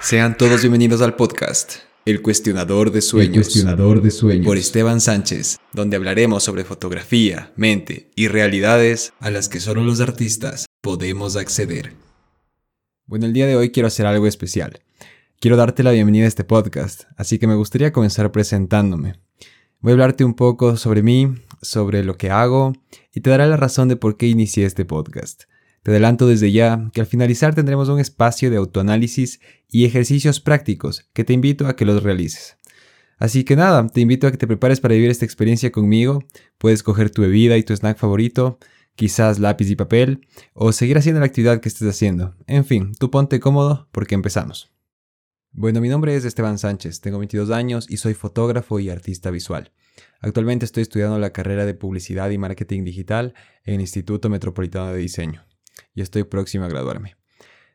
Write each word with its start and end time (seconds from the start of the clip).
Sean 0.00 0.36
todos 0.36 0.60
bienvenidos 0.60 1.00
al 1.00 1.16
podcast 1.16 1.76
El 2.04 2.22
Cuestionador 2.22 2.92
de 2.92 3.00
Sueños. 3.00 3.46
Cuestionador 3.46 4.02
de 4.02 4.10
sueños. 4.10 4.46
Por 4.46 4.56
Esteban 4.56 5.00
Sánchez, 5.00 5.58
donde 5.72 5.96
hablaremos 5.96 6.44
sobre 6.44 6.64
fotografía, 6.64 7.52
mente 7.56 8.10
y 8.14 8.28
realidades 8.28 9.14
a 9.20 9.30
las 9.30 9.48
que 9.48 9.58
solo 9.58 9.82
los 9.82 10.00
artistas 10.00 10.66
podemos 10.80 11.36
acceder. 11.36 11.94
Bueno, 13.06 13.26
el 13.26 13.32
día 13.32 13.46
de 13.46 13.56
hoy 13.56 13.70
quiero 13.70 13.88
hacer 13.88 14.06
algo 14.06 14.26
especial. 14.26 14.80
Quiero 15.40 15.56
darte 15.56 15.82
la 15.82 15.92
bienvenida 15.92 16.26
a 16.26 16.28
este 16.28 16.44
podcast, 16.44 17.04
así 17.16 17.38
que 17.38 17.46
me 17.46 17.54
gustaría 17.54 17.92
comenzar 17.92 18.30
presentándome. 18.30 19.14
Voy 19.80 19.92
a 19.92 19.94
hablarte 19.94 20.24
un 20.24 20.34
poco 20.34 20.76
sobre 20.76 21.02
mí, 21.02 21.34
sobre 21.62 22.04
lo 22.04 22.16
que 22.16 22.30
hago 22.30 22.74
y 23.12 23.20
te 23.20 23.30
daré 23.30 23.46
la 23.46 23.56
razón 23.56 23.88
de 23.88 23.96
por 23.96 24.16
qué 24.16 24.26
inicié 24.26 24.66
este 24.66 24.84
podcast. 24.84 25.44
Te 25.86 25.92
adelanto 25.92 26.26
desde 26.26 26.50
ya 26.50 26.90
que 26.92 27.00
al 27.00 27.06
finalizar 27.06 27.54
tendremos 27.54 27.88
un 27.88 28.00
espacio 28.00 28.50
de 28.50 28.56
autoanálisis 28.56 29.38
y 29.68 29.84
ejercicios 29.84 30.40
prácticos 30.40 31.08
que 31.12 31.22
te 31.22 31.32
invito 31.32 31.68
a 31.68 31.76
que 31.76 31.84
los 31.84 32.02
realices. 32.02 32.56
Así 33.18 33.44
que 33.44 33.54
nada, 33.54 33.86
te 33.86 34.00
invito 34.00 34.26
a 34.26 34.32
que 34.32 34.36
te 34.36 34.48
prepares 34.48 34.80
para 34.80 34.94
vivir 34.94 35.10
esta 35.10 35.24
experiencia 35.24 35.70
conmigo. 35.70 36.24
Puedes 36.58 36.82
coger 36.82 37.10
tu 37.10 37.22
bebida 37.22 37.56
y 37.56 37.62
tu 37.62 37.72
snack 37.72 37.98
favorito, 37.98 38.58
quizás 38.96 39.38
lápiz 39.38 39.70
y 39.70 39.76
papel, 39.76 40.26
o 40.54 40.72
seguir 40.72 40.98
haciendo 40.98 41.20
la 41.20 41.26
actividad 41.26 41.60
que 41.60 41.68
estés 41.68 41.88
haciendo. 41.88 42.34
En 42.48 42.64
fin, 42.64 42.92
tú 42.98 43.12
ponte 43.12 43.38
cómodo 43.38 43.88
porque 43.92 44.16
empezamos. 44.16 44.72
Bueno, 45.52 45.80
mi 45.80 45.88
nombre 45.88 46.16
es 46.16 46.24
Esteban 46.24 46.58
Sánchez, 46.58 47.00
tengo 47.00 47.18
22 47.18 47.52
años 47.52 47.86
y 47.88 47.98
soy 47.98 48.14
fotógrafo 48.14 48.80
y 48.80 48.90
artista 48.90 49.30
visual. 49.30 49.70
Actualmente 50.18 50.64
estoy 50.64 50.82
estudiando 50.82 51.20
la 51.20 51.30
carrera 51.30 51.64
de 51.64 51.74
Publicidad 51.74 52.28
y 52.30 52.38
Marketing 52.38 52.82
Digital 52.82 53.34
en 53.62 53.74
el 53.74 53.82
Instituto 53.82 54.28
Metropolitano 54.28 54.92
de 54.92 54.98
Diseño 54.98 55.46
y 55.96 56.02
estoy 56.02 56.22
próximo 56.22 56.64
a 56.64 56.68
graduarme. 56.68 57.16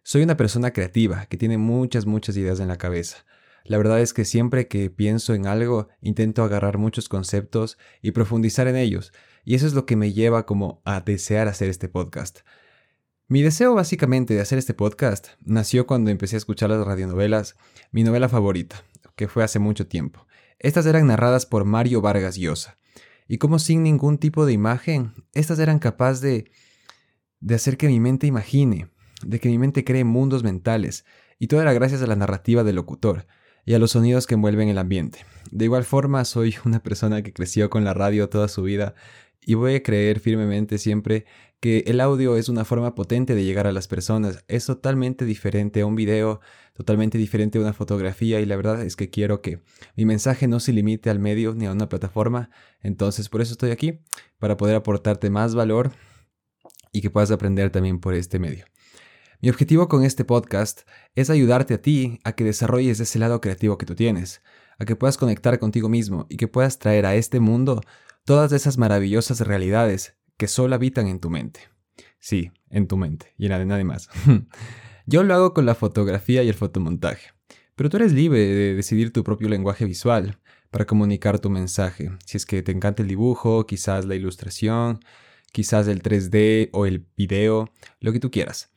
Soy 0.04 0.24
una 0.24 0.38
persona 0.38 0.72
creativa 0.72 1.26
que 1.26 1.38
tiene 1.38 1.58
muchas, 1.58 2.06
muchas 2.06 2.38
ideas 2.38 2.62
en 2.62 2.70
la 2.70 2.78
cabeza. 2.78 3.26
La 3.66 3.78
verdad 3.78 4.00
es 4.00 4.14
que 4.14 4.26
siempre 4.26 4.68
que 4.68 4.90
pienso 4.90 5.34
en 5.34 5.48
algo 5.48 5.90
intento 6.02 6.44
agarrar 6.44 6.78
muchos 6.78 7.10
conceptos 7.10 7.78
y 8.02 8.12
profundizar 8.12 8.68
en 8.68 8.78
ellos, 8.78 9.12
y 9.44 9.56
eso 9.56 9.68
es 9.68 9.74
lo 9.74 9.86
que 9.86 9.96
me 9.96 10.14
lleva 10.14 10.46
como 10.46 10.82
a 10.86 11.02
desear 11.02 11.48
hacer 11.48 11.70
este 11.70 11.90
podcast. 11.90 12.40
Mi 13.28 13.42
deseo 13.42 13.74
básicamente 13.74 14.34
de 14.34 14.42
hacer 14.42 14.58
este 14.58 14.74
podcast 14.74 15.30
nació 15.42 15.88
cuando 15.88 16.12
empecé 16.12 16.36
a 16.36 16.38
escuchar 16.38 16.70
las 16.70 16.86
radionovelas, 16.86 17.56
mi 17.92 18.04
novela 18.04 18.30
favorita, 18.30 18.84
que 19.16 19.28
fue 19.28 19.44
hace 19.44 19.60
mucho 19.60 19.88
tiempo. 19.88 20.28
Estas 20.60 20.86
eran 20.86 21.08
narradas 21.08 21.46
por 21.46 21.66
Mario 21.66 22.02
Vargas 22.02 22.36
Llosa, 22.36 22.78
y 23.28 23.38
como 23.38 23.58
sin 23.58 23.84
ningún 23.84 24.18
tipo 24.18 24.46
de 24.46 24.54
imagen, 24.54 25.14
estas 25.34 25.60
eran 25.60 25.80
capaces 25.80 26.22
de 26.22 26.52
de 27.42 27.56
hacer 27.56 27.78
que 27.78 27.88
mi 27.88 28.00
mente 28.00 28.28
imagine, 28.28 28.88
de 29.26 29.40
que 29.40 29.50
mi 29.50 29.58
mente 29.58 29.84
cree 29.84 30.04
mundos 30.04 30.44
mentales, 30.44 31.06
y 31.40 31.48
todo 31.48 31.62
era 31.62 31.74
gracias 31.74 32.02
a 32.02 32.08
la 32.08 32.16
narrativa 32.16 32.64
del 32.64 32.76
locutor 32.76 33.26
y 33.66 33.74
a 33.74 33.80
los 33.80 33.92
sonidos 33.92 34.28
que 34.28 34.36
envuelven 34.36 34.70
el 34.70 34.78
ambiente. 34.78 35.26
De 35.52 35.66
igual 35.66 35.84
forma, 35.84 36.24
soy 36.24 36.56
una 36.66 36.82
persona 36.82 37.22
que 37.24 37.34
creció 37.34 37.70
con 37.70 37.84
la 37.84 37.94
radio 37.94 38.30
toda 38.30 38.48
su 38.48 38.64
vida 38.64 38.94
y 39.44 39.56
voy 39.56 39.76
a 39.76 39.84
creer 39.84 40.20
firmemente 40.20 40.78
siempre 40.78 41.26
que 41.60 41.84
el 41.88 42.00
audio 42.00 42.38
es 42.38 42.50
una 42.50 42.66
forma 42.66 42.96
potente 42.96 43.36
de 43.36 43.44
llegar 43.44 43.68
a 43.68 43.72
las 43.72 43.88
personas. 43.88 44.44
Es 44.48 44.66
totalmente 44.66 45.26
diferente 45.26 45.82
a 45.82 45.86
un 45.86 45.96
video, 45.96 46.42
totalmente 46.74 47.18
diferente 47.18 47.58
a 47.58 47.62
una 47.62 47.74
fotografía 47.74 48.40
y 48.40 48.46
la 48.46 48.56
verdad 48.56 48.84
es 48.84 48.96
que 48.96 49.10
quiero 49.10 49.42
que 49.42 49.62
mi 49.96 50.06
mensaje 50.06 50.48
no 50.48 50.60
se 50.60 50.74
limite 50.74 51.10
al 51.10 51.20
medio 51.20 51.54
ni 51.54 51.66
a 51.66 51.72
una 51.72 51.90
plataforma. 51.90 52.50
Entonces 52.82 53.30
por 53.30 53.42
eso 53.42 53.54
estoy 53.54 53.72
aquí, 53.72 54.00
para 54.40 54.58
poder 54.58 54.76
aportarte 54.76 55.30
más 55.30 55.56
valor 55.56 55.92
y 56.92 57.02
que 57.02 57.10
puedas 57.10 57.32
aprender 57.32 57.70
también 57.70 58.00
por 58.00 58.14
este 58.14 58.40
medio. 58.40 58.66
Mi 59.42 59.50
objetivo 59.50 59.88
con 59.88 60.04
este 60.04 60.24
podcast 60.24 60.82
es 61.16 61.30
ayudarte 61.30 61.74
a 61.74 61.82
ti 61.82 62.20
a 62.24 62.34
que 62.34 62.44
desarrolles 62.44 63.00
ese 63.00 63.18
lado 63.18 63.42
creativo 63.42 63.78
que 63.78 63.88
tú 63.88 63.96
tienes, 63.96 64.44
a 64.78 64.86
que 64.86 64.96
puedas 64.96 65.18
conectar 65.18 65.58
contigo 65.58 65.90
mismo 65.90 66.28
y 66.30 66.38
que 66.38 66.48
puedas 66.48 66.78
traer 66.78 67.06
a 67.06 67.16
este 67.16 67.40
mundo 67.40 67.82
todas 68.24 68.52
esas 68.52 68.78
maravillosas 68.78 69.42
realidades 69.42 70.16
que 70.38 70.48
solo 70.48 70.76
habitan 70.76 71.08
en 71.08 71.20
tu 71.20 71.30
mente. 71.30 71.62
Sí, 72.20 72.52
en 72.70 72.88
tu 72.88 72.98
mente 72.98 73.34
y 73.38 73.46
en 73.46 73.52
la 73.52 73.60
de 73.60 73.66
nadie 73.66 73.84
más. 73.84 74.10
Yo 75.08 75.24
lo 75.24 75.34
hago 75.34 75.54
con 75.54 75.66
la 75.66 75.76
fotografía 75.76 76.44
y 76.44 76.50
el 76.50 76.54
fotomontaje, 76.54 77.32
pero 77.76 77.90
tú 77.90 77.98
eres 77.98 78.14
libre 78.14 78.40
de 78.40 78.76
decidir 78.76 79.12
tu 79.12 79.24
propio 79.24 79.50
lenguaje 79.50 79.86
visual 79.86 80.40
para 80.70 80.86
comunicar 80.86 81.40
tu 81.40 81.50
mensaje. 81.50 82.12
Si 82.26 82.38
es 82.38 82.46
que 82.46 82.62
te 82.62 82.72
encanta 82.72 83.02
el 83.02 83.10
dibujo, 83.10 83.66
quizás 83.66 84.06
la 84.06 84.16
ilustración, 84.16 85.00
quizás 85.52 85.88
el 85.88 86.02
3D 86.02 86.70
o 86.74 86.86
el 86.86 87.06
video, 87.16 87.70
lo 88.00 88.12
que 88.12 88.20
tú 88.20 88.32
quieras. 88.32 88.72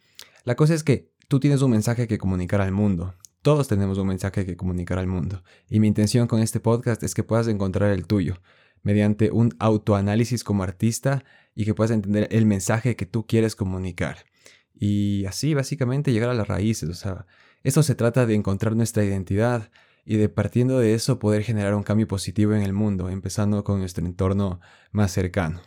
La 0.44 0.56
cosa 0.56 0.74
es 0.74 0.84
que 0.84 1.12
tú 1.28 1.40
tienes 1.40 1.62
un 1.62 1.70
mensaje 1.70 2.06
que 2.06 2.18
comunicar 2.18 2.60
al 2.60 2.72
mundo. 2.72 3.14
Todos 3.42 3.68
tenemos 3.68 3.98
un 3.98 4.08
mensaje 4.08 4.46
que 4.46 4.56
comunicar 4.56 4.98
al 4.98 5.06
mundo. 5.06 5.42
Y 5.68 5.80
mi 5.80 5.88
intención 5.88 6.26
con 6.26 6.40
este 6.40 6.60
podcast 6.60 7.02
es 7.02 7.14
que 7.14 7.22
puedas 7.22 7.48
encontrar 7.48 7.90
el 7.92 8.06
tuyo 8.06 8.36
mediante 8.82 9.30
un 9.30 9.54
autoanálisis 9.58 10.44
como 10.44 10.62
artista 10.62 11.24
y 11.54 11.64
que 11.64 11.74
puedas 11.74 11.90
entender 11.90 12.28
el 12.30 12.46
mensaje 12.46 12.96
que 12.96 13.06
tú 13.06 13.26
quieres 13.26 13.56
comunicar. 13.56 14.26
Y 14.74 15.24
así 15.26 15.54
básicamente 15.54 16.12
llegar 16.12 16.30
a 16.30 16.34
las 16.34 16.48
raíces. 16.48 16.88
O 16.88 16.94
sea, 16.94 17.26
esto 17.62 17.82
se 17.82 17.94
trata 17.94 18.26
de 18.26 18.34
encontrar 18.34 18.76
nuestra 18.76 19.04
identidad 19.04 19.70
y 20.04 20.16
de 20.16 20.28
partiendo 20.28 20.78
de 20.78 20.94
eso 20.94 21.18
poder 21.18 21.42
generar 21.42 21.74
un 21.74 21.82
cambio 21.82 22.06
positivo 22.06 22.54
en 22.54 22.62
el 22.62 22.72
mundo, 22.72 23.08
empezando 23.08 23.64
con 23.64 23.80
nuestro 23.80 24.04
entorno 24.04 24.60
más 24.92 25.12
cercano. 25.12 25.60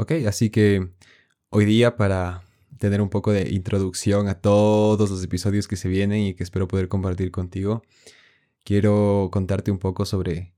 Ok, 0.00 0.12
así 0.28 0.48
que 0.50 0.90
hoy 1.50 1.64
día 1.64 1.96
para 1.96 2.44
tener 2.78 3.00
un 3.00 3.10
poco 3.10 3.32
de 3.32 3.50
introducción 3.50 4.28
a 4.28 4.36
todos 4.40 5.10
los 5.10 5.24
episodios 5.24 5.66
que 5.66 5.74
se 5.74 5.88
vienen 5.88 6.20
y 6.20 6.34
que 6.34 6.44
espero 6.44 6.68
poder 6.68 6.86
compartir 6.86 7.32
contigo, 7.32 7.82
quiero 8.62 9.28
contarte 9.32 9.72
un 9.72 9.80
poco 9.80 10.06
sobre, 10.06 10.54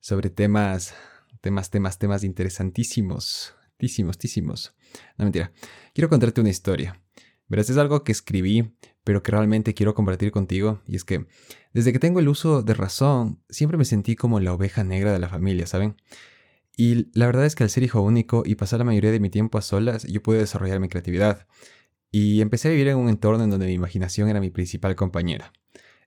sobre 0.00 0.30
temas, 0.30 0.94
temas, 1.42 1.68
temas, 1.68 1.98
temas 1.98 2.24
interesantísimos, 2.24 3.54
tísimos, 3.76 4.74
No 5.18 5.26
mentira, 5.26 5.52
quiero 5.92 6.08
contarte 6.08 6.40
una 6.40 6.48
historia. 6.48 6.98
Verás, 7.48 7.68
es 7.68 7.76
algo 7.76 8.04
que 8.04 8.12
escribí, 8.12 8.74
pero 9.04 9.22
que 9.22 9.32
realmente 9.32 9.74
quiero 9.74 9.94
compartir 9.94 10.32
contigo. 10.32 10.80
Y 10.86 10.96
es 10.96 11.04
que 11.04 11.26
desde 11.74 11.92
que 11.92 11.98
tengo 11.98 12.20
el 12.20 12.28
uso 12.28 12.62
de 12.62 12.72
razón, 12.72 13.42
siempre 13.50 13.76
me 13.76 13.84
sentí 13.84 14.16
como 14.16 14.40
la 14.40 14.54
oveja 14.54 14.82
negra 14.82 15.12
de 15.12 15.18
la 15.18 15.28
familia, 15.28 15.66
¿saben? 15.66 15.96
Y 16.84 17.12
la 17.14 17.26
verdad 17.26 17.46
es 17.46 17.54
que 17.54 17.62
al 17.62 17.70
ser 17.70 17.84
hijo 17.84 18.02
único 18.02 18.42
y 18.44 18.56
pasar 18.56 18.80
la 18.80 18.84
mayoría 18.84 19.12
de 19.12 19.20
mi 19.20 19.30
tiempo 19.30 19.56
a 19.56 19.62
solas, 19.62 20.02
yo 20.02 20.20
pude 20.20 20.38
desarrollar 20.38 20.80
mi 20.80 20.88
creatividad. 20.88 21.46
Y 22.10 22.40
empecé 22.40 22.66
a 22.66 22.70
vivir 22.72 22.88
en 22.88 22.96
un 22.96 23.08
entorno 23.08 23.44
en 23.44 23.50
donde 23.50 23.66
mi 23.66 23.72
imaginación 23.72 24.28
era 24.28 24.40
mi 24.40 24.50
principal 24.50 24.96
compañera. 24.96 25.52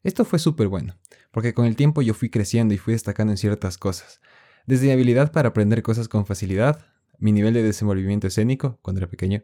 Esto 0.03 0.25
fue 0.25 0.37
súper 0.37 0.67
bueno, 0.67 0.97
porque 1.31 1.53
con 1.53 1.65
el 1.65 1.77
tiempo 1.77 2.01
yo 2.01 2.13
fui 2.13 2.29
creciendo 2.29 2.73
y 2.73 2.77
fui 2.77 2.91
destacando 2.91 3.31
en 3.31 3.37
ciertas 3.37 3.77
cosas. 3.77 4.19
Desde 4.65 4.87
mi 4.87 4.91
habilidad 4.91 5.31
para 5.31 5.47
aprender 5.47 5.81
cosas 5.81 6.09
con 6.09 6.25
facilidad, 6.25 6.85
mi 7.19 7.31
nivel 7.31 7.53
de 7.53 7.63
desenvolvimiento 7.63 8.27
escénico, 8.27 8.77
cuando 8.81 8.99
era 8.99 9.07
pequeño, 9.07 9.43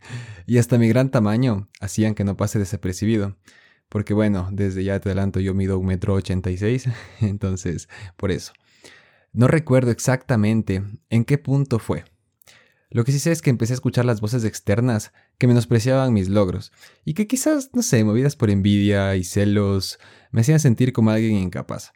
y 0.48 0.58
hasta 0.58 0.78
mi 0.78 0.88
gran 0.88 1.12
tamaño 1.12 1.68
hacían 1.78 2.16
que 2.16 2.24
no 2.24 2.36
pase 2.36 2.58
desapercibido. 2.58 3.36
Porque 3.88 4.14
bueno, 4.14 4.48
desde 4.50 4.82
ya 4.82 4.98
te 4.98 5.10
adelanto, 5.10 5.38
yo 5.38 5.54
mido 5.54 5.78
un 5.78 5.86
metro 5.86 6.14
ochenta 6.14 6.50
entonces, 7.20 7.88
por 8.16 8.32
eso. 8.32 8.52
No 9.34 9.48
recuerdo 9.48 9.90
exactamente 9.90 10.84
en 11.08 11.24
qué 11.24 11.38
punto 11.38 11.78
fue. 11.78 12.04
Lo 12.90 13.04
que 13.04 13.12
sí 13.12 13.18
sé 13.18 13.32
es 13.32 13.40
que 13.40 13.48
empecé 13.48 13.72
a 13.72 13.76
escuchar 13.76 14.04
las 14.04 14.20
voces 14.20 14.44
externas 14.44 15.14
que 15.38 15.46
menospreciaban 15.46 16.12
mis 16.12 16.28
logros 16.28 16.70
y 17.06 17.14
que 17.14 17.26
quizás, 17.26 17.70
no 17.72 17.80
sé, 17.80 18.04
movidas 18.04 18.36
por 18.36 18.50
envidia 18.50 19.16
y 19.16 19.24
celos, 19.24 19.98
me 20.32 20.42
hacían 20.42 20.60
sentir 20.60 20.92
como 20.92 21.10
alguien 21.10 21.36
incapaz. 21.36 21.92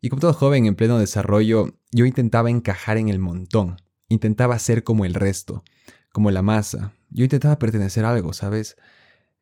Y 0.00 0.08
como 0.08 0.20
todo 0.20 0.32
joven 0.32 0.66
en 0.66 0.76
pleno 0.76 1.00
desarrollo, 1.00 1.74
yo 1.90 2.06
intentaba 2.06 2.48
encajar 2.48 2.96
en 2.98 3.08
el 3.08 3.18
montón, 3.18 3.78
intentaba 4.08 4.56
ser 4.60 4.84
como 4.84 5.04
el 5.04 5.14
resto, 5.14 5.64
como 6.12 6.30
la 6.30 6.42
masa. 6.42 6.92
Yo 7.10 7.24
intentaba 7.24 7.58
pertenecer 7.58 8.04
a 8.04 8.12
algo, 8.12 8.32
¿sabes? 8.32 8.76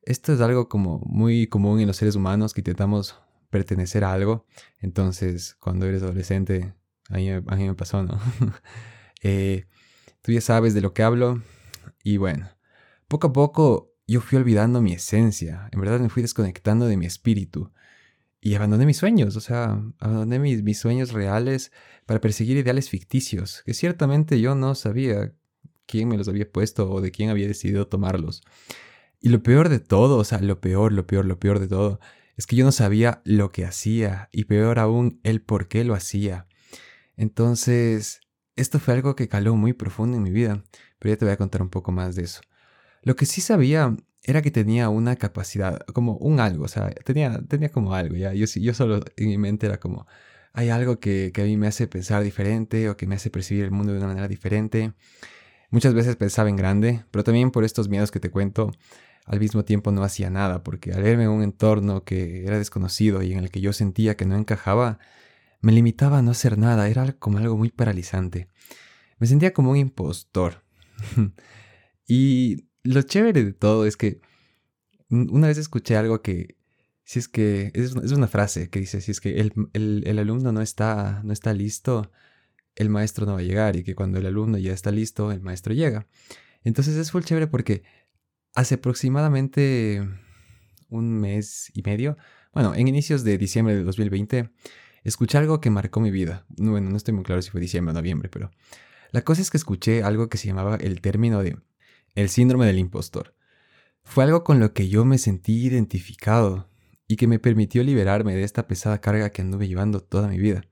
Esto 0.00 0.32
es 0.32 0.40
algo 0.40 0.70
como 0.70 1.00
muy 1.00 1.48
común 1.48 1.80
en 1.80 1.88
los 1.88 1.98
seres 1.98 2.16
humanos 2.16 2.54
que 2.54 2.62
intentamos 2.62 3.20
pertenecer 3.50 4.04
a 4.04 4.14
algo. 4.14 4.46
Entonces, 4.80 5.56
cuando 5.60 5.84
eres 5.84 6.02
adolescente, 6.02 6.72
a 7.10 7.16
mí, 7.16 7.66
me 7.66 7.74
pasó, 7.74 8.02
¿no? 8.02 8.18
Eh, 9.22 9.64
tú 10.20 10.30
ya 10.30 10.40
sabes 10.40 10.74
de 10.74 10.82
lo 10.82 10.92
que 10.92 11.02
hablo. 11.02 11.42
Y 12.04 12.18
bueno, 12.18 12.48
poco 13.08 13.28
a 13.28 13.32
poco 13.32 13.94
yo 14.06 14.20
fui 14.20 14.38
olvidando 14.38 14.80
mi 14.82 14.92
esencia. 14.92 15.68
En 15.72 15.80
verdad 15.80 15.98
me 15.98 16.10
fui 16.10 16.22
desconectando 16.22 16.86
de 16.86 16.96
mi 16.96 17.06
espíritu. 17.06 17.72
Y 18.40 18.54
abandoné 18.54 18.86
mis 18.86 18.98
sueños, 18.98 19.34
o 19.34 19.40
sea, 19.40 19.82
abandoné 19.98 20.38
mis, 20.38 20.62
mis 20.62 20.78
sueños 20.78 21.12
reales 21.12 21.72
para 22.04 22.20
perseguir 22.20 22.58
ideales 22.58 22.88
ficticios, 22.88 23.62
que 23.64 23.74
ciertamente 23.74 24.40
yo 24.40 24.54
no 24.54 24.76
sabía 24.76 25.32
quién 25.86 26.08
me 26.08 26.18
los 26.18 26.28
había 26.28 26.50
puesto 26.50 26.88
o 26.90 27.00
de 27.00 27.10
quién 27.10 27.30
había 27.30 27.48
decidido 27.48 27.88
tomarlos. 27.88 28.42
Y 29.20 29.30
lo 29.30 29.42
peor 29.42 29.68
de 29.68 29.80
todo, 29.80 30.18
o 30.18 30.24
sea, 30.24 30.40
lo 30.40 30.60
peor, 30.60 30.92
lo 30.92 31.06
peor, 31.06 31.24
lo 31.24 31.40
peor 31.40 31.58
de 31.58 31.68
todo, 31.68 31.98
es 32.36 32.46
que 32.46 32.54
yo 32.54 32.64
no 32.64 32.72
sabía 32.72 33.22
lo 33.24 33.50
que 33.50 33.64
hacía 33.64 34.28
y 34.30 34.44
peor 34.44 34.78
aún 34.78 35.20
el 35.24 35.40
por 35.40 35.68
qué 35.68 35.84
lo 35.84 35.94
hacía. 35.94 36.46
Entonces, 37.16 38.20
esto 38.56 38.78
fue 38.78 38.94
algo 38.94 39.16
que 39.16 39.28
caló 39.28 39.56
muy 39.56 39.72
profundo 39.72 40.16
en 40.16 40.22
mi 40.22 40.30
vida, 40.30 40.64
pero 40.98 41.14
ya 41.14 41.18
te 41.18 41.24
voy 41.24 41.32
a 41.32 41.36
contar 41.36 41.62
un 41.62 41.70
poco 41.70 41.92
más 41.92 42.14
de 42.16 42.24
eso. 42.24 42.40
Lo 43.02 43.16
que 43.16 43.26
sí 43.26 43.40
sabía 43.40 43.96
era 44.22 44.42
que 44.42 44.50
tenía 44.50 44.88
una 44.88 45.16
capacidad, 45.16 45.80
como 45.92 46.16
un 46.16 46.40
algo, 46.40 46.64
o 46.64 46.68
sea, 46.68 46.90
tenía, 47.04 47.40
tenía 47.48 47.68
como 47.70 47.94
algo, 47.94 48.16
ya. 48.16 48.32
Yo, 48.34 48.46
solo 48.74 49.00
en 49.16 49.28
mi 49.28 49.38
mente 49.38 49.66
era 49.66 49.78
como, 49.78 50.06
hay 50.52 50.70
algo 50.70 50.98
que, 51.00 51.30
que 51.32 51.42
a 51.42 51.44
mí 51.44 51.56
me 51.56 51.68
hace 51.68 51.86
pensar 51.86 52.22
diferente 52.24 52.88
o 52.90 52.96
que 52.96 53.06
me 53.06 53.14
hace 53.14 53.30
percibir 53.30 53.64
el 53.64 53.70
mundo 53.70 53.92
de 53.92 53.98
una 53.98 54.08
manera 54.08 54.28
diferente. 54.28 54.94
Muchas 55.70 55.94
veces 55.94 56.16
pensaba 56.16 56.48
en 56.48 56.56
grande, 56.56 57.04
pero 57.10 57.24
también 57.24 57.50
por 57.50 57.64
estos 57.64 57.88
miedos 57.88 58.10
que 58.10 58.20
te 58.20 58.30
cuento, 58.30 58.72
al 59.26 59.40
mismo 59.40 59.64
tiempo 59.64 59.90
no 59.90 60.02
hacía 60.04 60.30
nada, 60.30 60.62
porque 60.62 60.92
al 60.92 61.02
verme 61.02 61.24
en 61.24 61.30
un 61.30 61.42
entorno 61.42 62.04
que 62.04 62.44
era 62.46 62.58
desconocido 62.58 63.22
y 63.22 63.32
en 63.32 63.38
el 63.38 63.50
que 63.50 63.60
yo 63.60 63.72
sentía 63.72 64.16
que 64.16 64.24
no 64.24 64.36
encajaba, 64.36 64.98
me 65.66 65.72
limitaba 65.72 66.18
a 66.18 66.22
no 66.22 66.30
hacer 66.30 66.58
nada, 66.58 66.88
era 66.88 67.12
como 67.14 67.38
algo 67.38 67.56
muy 67.56 67.70
paralizante. 67.70 68.48
Me 69.18 69.26
sentía 69.26 69.52
como 69.52 69.72
un 69.72 69.76
impostor. 69.76 70.62
y 72.06 72.68
lo 72.84 73.02
chévere 73.02 73.42
de 73.42 73.52
todo 73.52 73.84
es 73.84 73.96
que 73.96 74.20
una 75.10 75.48
vez 75.48 75.58
escuché 75.58 75.96
algo 75.96 76.22
que, 76.22 76.56
si 77.02 77.18
es 77.18 77.26
que, 77.26 77.72
es, 77.74 77.94
una 78.12 78.28
frase 78.28 78.70
que 78.70 78.78
dice, 78.78 79.00
si 79.00 79.10
es 79.10 79.20
que 79.20 79.40
el, 79.40 80.18
alumno 80.20 80.52
no 80.52 80.62
está, 80.62 81.20
no 81.24 81.32
está 81.32 81.52
listo, 81.52 82.12
el 82.76 82.88
maestro 82.88 83.26
no 83.26 83.32
va 83.32 83.40
a 83.40 83.42
llegar 83.42 83.74
y 83.74 83.82
que 83.82 83.96
cuando 83.96 84.20
el 84.20 84.26
alumno 84.26 84.58
ya 84.58 84.72
está 84.72 84.92
listo, 84.92 85.32
el 85.32 85.40
maestro 85.40 85.74
llega. 85.74 86.06
Entonces 86.62 86.94
es 86.94 87.10
full 87.10 87.24
chévere 87.24 87.48
porque 87.48 87.82
hace 88.54 88.76
aproximadamente 88.76 90.08
un 90.90 91.18
mes 91.18 91.72
y 91.74 91.82
medio, 91.82 92.16
bueno, 92.52 92.72
en 92.72 92.86
inicios 92.86 93.24
de 93.24 93.36
diciembre 93.36 93.74
de 93.74 93.82
2020, 93.82 94.48
escuché 95.08 95.38
algo 95.38 95.60
que 95.60 95.70
marcó 95.70 96.00
mi 96.00 96.10
vida. 96.10 96.44
Bueno, 96.48 96.90
no 96.90 96.96
estoy 96.96 97.14
muy 97.14 97.24
claro 97.24 97.42
si 97.42 97.50
fue 97.50 97.60
diciembre 97.60 97.92
o 97.92 97.94
noviembre, 97.94 98.28
pero 98.28 98.50
la 99.12 99.22
cosa 99.22 99.40
es 99.40 99.50
que 99.50 99.56
escuché 99.56 100.02
algo 100.02 100.28
que 100.28 100.38
se 100.38 100.48
llamaba 100.48 100.76
el 100.76 101.00
término 101.00 101.42
de 101.42 101.56
el 102.14 102.28
síndrome 102.28 102.66
del 102.66 102.78
impostor. 102.78 103.34
Fue 104.02 104.24
algo 104.24 104.44
con 104.44 104.60
lo 104.60 104.72
que 104.72 104.88
yo 104.88 105.04
me 105.04 105.18
sentí 105.18 105.64
identificado 105.66 106.68
y 107.08 107.16
que 107.16 107.26
me 107.26 107.38
permitió 107.38 107.82
liberarme 107.82 108.34
de 108.34 108.42
esta 108.42 108.66
pesada 108.66 109.00
carga 109.00 109.30
que 109.30 109.42
anduve 109.42 109.68
llevando 109.68 110.00
toda 110.00 110.28
mi 110.28 110.38
vida. 110.38 110.62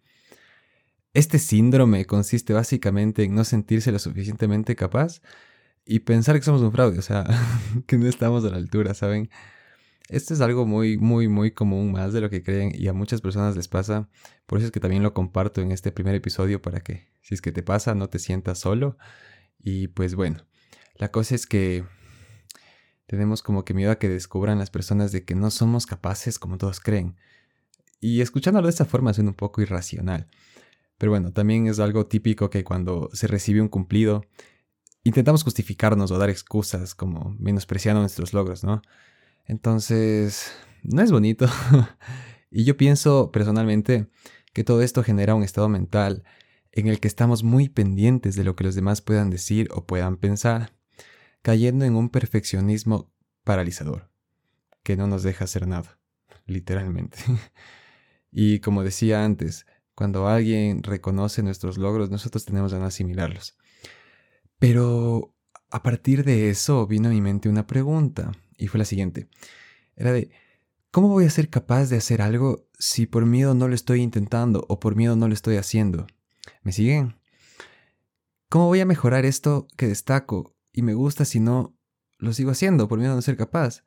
Este 1.12 1.38
síndrome 1.38 2.06
consiste 2.06 2.52
básicamente 2.52 3.22
en 3.22 3.34
no 3.34 3.44
sentirse 3.44 3.92
lo 3.92 3.98
suficientemente 3.98 4.74
capaz 4.74 5.20
y 5.86 6.00
pensar 6.00 6.36
que 6.36 6.44
somos 6.44 6.62
un 6.62 6.72
fraude, 6.72 6.98
o 6.98 7.02
sea, 7.02 7.24
que 7.86 7.98
no 7.98 8.08
estamos 8.08 8.44
a 8.44 8.50
la 8.50 8.56
altura, 8.56 8.94
¿saben? 8.94 9.30
Esto 10.08 10.34
es 10.34 10.40
algo 10.40 10.66
muy, 10.66 10.98
muy, 10.98 11.28
muy 11.28 11.52
común, 11.52 11.92
más 11.92 12.12
de 12.12 12.20
lo 12.20 12.28
que 12.28 12.42
creen 12.42 12.72
y 12.74 12.88
a 12.88 12.92
muchas 12.92 13.20
personas 13.22 13.56
les 13.56 13.68
pasa. 13.68 14.08
Por 14.46 14.58
eso 14.58 14.66
es 14.66 14.72
que 14.72 14.80
también 14.80 15.02
lo 15.02 15.14
comparto 15.14 15.62
en 15.62 15.72
este 15.72 15.92
primer 15.92 16.14
episodio 16.14 16.60
para 16.60 16.80
que, 16.80 17.08
si 17.22 17.34
es 17.34 17.40
que 17.40 17.52
te 17.52 17.62
pasa, 17.62 17.94
no 17.94 18.08
te 18.08 18.18
sientas 18.18 18.58
solo. 18.58 18.98
Y 19.58 19.88
pues 19.88 20.14
bueno, 20.14 20.46
la 20.96 21.10
cosa 21.10 21.34
es 21.34 21.46
que 21.46 21.84
tenemos 23.06 23.42
como 23.42 23.64
que 23.64 23.72
miedo 23.72 23.90
a 23.92 23.98
que 23.98 24.08
descubran 24.08 24.58
las 24.58 24.70
personas 24.70 25.10
de 25.10 25.24
que 25.24 25.34
no 25.34 25.50
somos 25.50 25.86
capaces 25.86 26.38
como 26.38 26.58
todos 26.58 26.80
creen. 26.80 27.16
Y 27.98 28.20
escuchándolo 28.20 28.66
de 28.66 28.70
esta 28.70 28.84
forma 28.84 29.14
suena 29.14 29.30
un 29.30 29.36
poco 29.36 29.62
irracional. 29.62 30.28
Pero 30.98 31.12
bueno, 31.12 31.32
también 31.32 31.66
es 31.66 31.80
algo 31.80 32.06
típico 32.06 32.50
que 32.50 32.62
cuando 32.62 33.08
se 33.14 33.26
recibe 33.26 33.62
un 33.62 33.68
cumplido, 33.68 34.26
intentamos 35.02 35.42
justificarnos 35.42 36.10
o 36.10 36.18
dar 36.18 36.28
excusas 36.28 36.94
como 36.94 37.34
menospreciando 37.38 38.00
nuestros 38.00 38.34
logros, 38.34 38.64
¿no? 38.64 38.82
Entonces, 39.46 40.52
no 40.82 41.02
es 41.02 41.10
bonito. 41.10 41.46
y 42.50 42.64
yo 42.64 42.76
pienso 42.76 43.30
personalmente 43.30 44.08
que 44.52 44.64
todo 44.64 44.82
esto 44.82 45.02
genera 45.02 45.34
un 45.34 45.42
estado 45.42 45.68
mental 45.68 46.24
en 46.72 46.88
el 46.88 47.00
que 47.00 47.08
estamos 47.08 47.42
muy 47.42 47.68
pendientes 47.68 48.36
de 48.36 48.44
lo 48.44 48.56
que 48.56 48.64
los 48.64 48.74
demás 48.74 49.00
puedan 49.00 49.30
decir 49.30 49.68
o 49.72 49.86
puedan 49.86 50.16
pensar, 50.16 50.74
cayendo 51.42 51.84
en 51.84 51.94
un 51.94 52.08
perfeccionismo 52.08 53.12
paralizador, 53.44 54.10
que 54.82 54.96
no 54.96 55.06
nos 55.06 55.22
deja 55.22 55.44
hacer 55.44 55.66
nada, 55.66 55.98
literalmente. 56.46 57.18
y 58.32 58.58
como 58.60 58.82
decía 58.82 59.24
antes, 59.24 59.66
cuando 59.94 60.26
alguien 60.26 60.82
reconoce 60.82 61.42
nuestros 61.42 61.78
logros, 61.78 62.10
nosotros 62.10 62.44
tenemos 62.44 62.72
que 62.72 62.78
asimilarlos. 62.78 63.56
Pero 64.58 65.34
a 65.70 65.82
partir 65.82 66.24
de 66.24 66.50
eso 66.50 66.86
vino 66.86 67.08
a 67.08 67.12
mi 67.12 67.20
mente 67.20 67.48
una 67.48 67.66
pregunta 67.66 68.32
y 68.58 68.68
fue 68.68 68.78
la 68.78 68.84
siguiente. 68.84 69.28
Era 69.96 70.12
de, 70.12 70.30
¿cómo 70.90 71.08
voy 71.08 71.24
a 71.24 71.30
ser 71.30 71.48
capaz 71.48 71.86
de 71.86 71.96
hacer 71.96 72.22
algo 72.22 72.68
si 72.78 73.06
por 73.06 73.26
miedo 73.26 73.54
no 73.54 73.68
lo 73.68 73.74
estoy 73.74 74.00
intentando 74.00 74.64
o 74.68 74.80
por 74.80 74.96
miedo 74.96 75.16
no 75.16 75.28
lo 75.28 75.34
estoy 75.34 75.56
haciendo? 75.56 76.06
¿Me 76.62 76.72
siguen? 76.72 77.16
¿Cómo 78.48 78.66
voy 78.66 78.80
a 78.80 78.86
mejorar 78.86 79.24
esto 79.24 79.66
que 79.76 79.88
destaco 79.88 80.54
y 80.72 80.82
me 80.82 80.94
gusta 80.94 81.24
si 81.24 81.40
no 81.40 81.76
lo 82.18 82.32
sigo 82.32 82.50
haciendo 82.50 82.88
por 82.88 82.98
miedo 82.98 83.12
a 83.12 83.16
no 83.16 83.22
ser 83.22 83.36
capaz? 83.36 83.84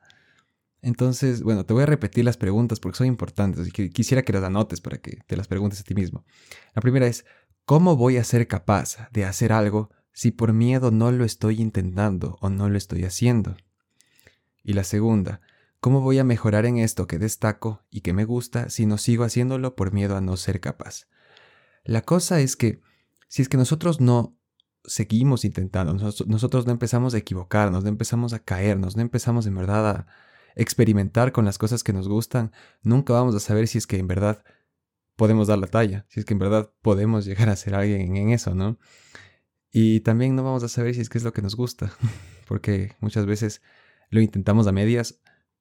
Entonces, 0.80 1.42
bueno, 1.42 1.64
te 1.64 1.72
voy 1.74 1.82
a 1.82 1.86
repetir 1.86 2.24
las 2.24 2.36
preguntas 2.36 2.78
porque 2.78 2.98
son 2.98 3.06
importantes 3.06 3.66
y 3.66 3.90
quisiera 3.90 4.22
que 4.22 4.32
las 4.32 4.44
anotes 4.44 4.80
para 4.80 4.98
que 4.98 5.18
te 5.26 5.36
las 5.36 5.48
preguntes 5.48 5.80
a 5.80 5.84
ti 5.84 5.94
mismo. 5.94 6.24
La 6.74 6.82
primera 6.82 7.06
es, 7.06 7.24
¿cómo 7.64 7.96
voy 7.96 8.16
a 8.16 8.24
ser 8.24 8.46
capaz 8.46 8.96
de 9.10 9.24
hacer 9.24 9.52
algo 9.52 9.90
si 10.12 10.30
por 10.30 10.52
miedo 10.52 10.90
no 10.90 11.10
lo 11.10 11.24
estoy 11.24 11.60
intentando 11.60 12.36
o 12.40 12.48
no 12.48 12.68
lo 12.68 12.78
estoy 12.78 13.04
haciendo? 13.04 13.56
Y 14.68 14.74
la 14.74 14.84
segunda, 14.84 15.40
¿cómo 15.80 16.02
voy 16.02 16.18
a 16.18 16.24
mejorar 16.24 16.66
en 16.66 16.76
esto 16.76 17.06
que 17.06 17.18
destaco 17.18 17.86
y 17.90 18.02
que 18.02 18.12
me 18.12 18.26
gusta 18.26 18.68
si 18.68 18.84
no 18.84 18.98
sigo 18.98 19.24
haciéndolo 19.24 19.74
por 19.74 19.94
miedo 19.94 20.14
a 20.14 20.20
no 20.20 20.36
ser 20.36 20.60
capaz? 20.60 21.06
La 21.84 22.02
cosa 22.02 22.40
es 22.40 22.54
que 22.54 22.82
si 23.28 23.40
es 23.40 23.48
que 23.48 23.56
nosotros 23.56 23.98
no 24.02 24.36
seguimos 24.84 25.46
intentando, 25.46 25.94
nosotros, 25.94 26.66
no 26.66 26.72
empezamos 26.72 27.14
a 27.14 27.16
equivocarnos, 27.16 27.82
no 27.82 27.88
empezamos 27.88 28.34
a 28.34 28.40
caernos, 28.40 28.94
no 28.94 29.00
empezamos 29.00 29.46
en 29.46 29.54
verdad 29.54 29.88
a 29.88 30.06
experimentar 30.54 31.32
con 31.32 31.46
las 31.46 31.56
cosas 31.56 31.82
que 31.82 31.94
nos 31.94 32.06
gustan, 32.06 32.52
nunca 32.82 33.14
vamos 33.14 33.34
a 33.34 33.40
saber 33.40 33.68
si 33.68 33.78
es 33.78 33.86
que 33.86 33.96
en 33.96 34.06
verdad 34.06 34.44
podemos 35.16 35.48
dar 35.48 35.56
la 35.56 35.68
talla, 35.68 36.04
si 36.10 36.20
es 36.20 36.26
que 36.26 36.34
en 36.34 36.40
verdad 36.40 36.70
podemos 36.82 37.24
llegar 37.24 37.48
a 37.48 37.56
ser 37.56 37.74
alguien 37.74 38.18
en 38.18 38.28
eso, 38.32 38.54
¿no? 38.54 38.78
Y 39.72 40.00
también 40.00 40.36
no 40.36 40.44
vamos 40.44 40.62
a 40.62 40.68
saber 40.68 40.94
si 40.94 41.00
es 41.00 41.08
que 41.08 41.16
es 41.16 41.24
lo 41.24 41.32
que 41.32 41.40
nos 41.40 41.56
gusta, 41.56 41.90
porque 42.46 42.96
muchas 43.00 43.24
veces 43.24 43.62
lo 44.10 44.20
intentamos 44.20 44.66
a 44.66 44.72
medias 44.72 45.20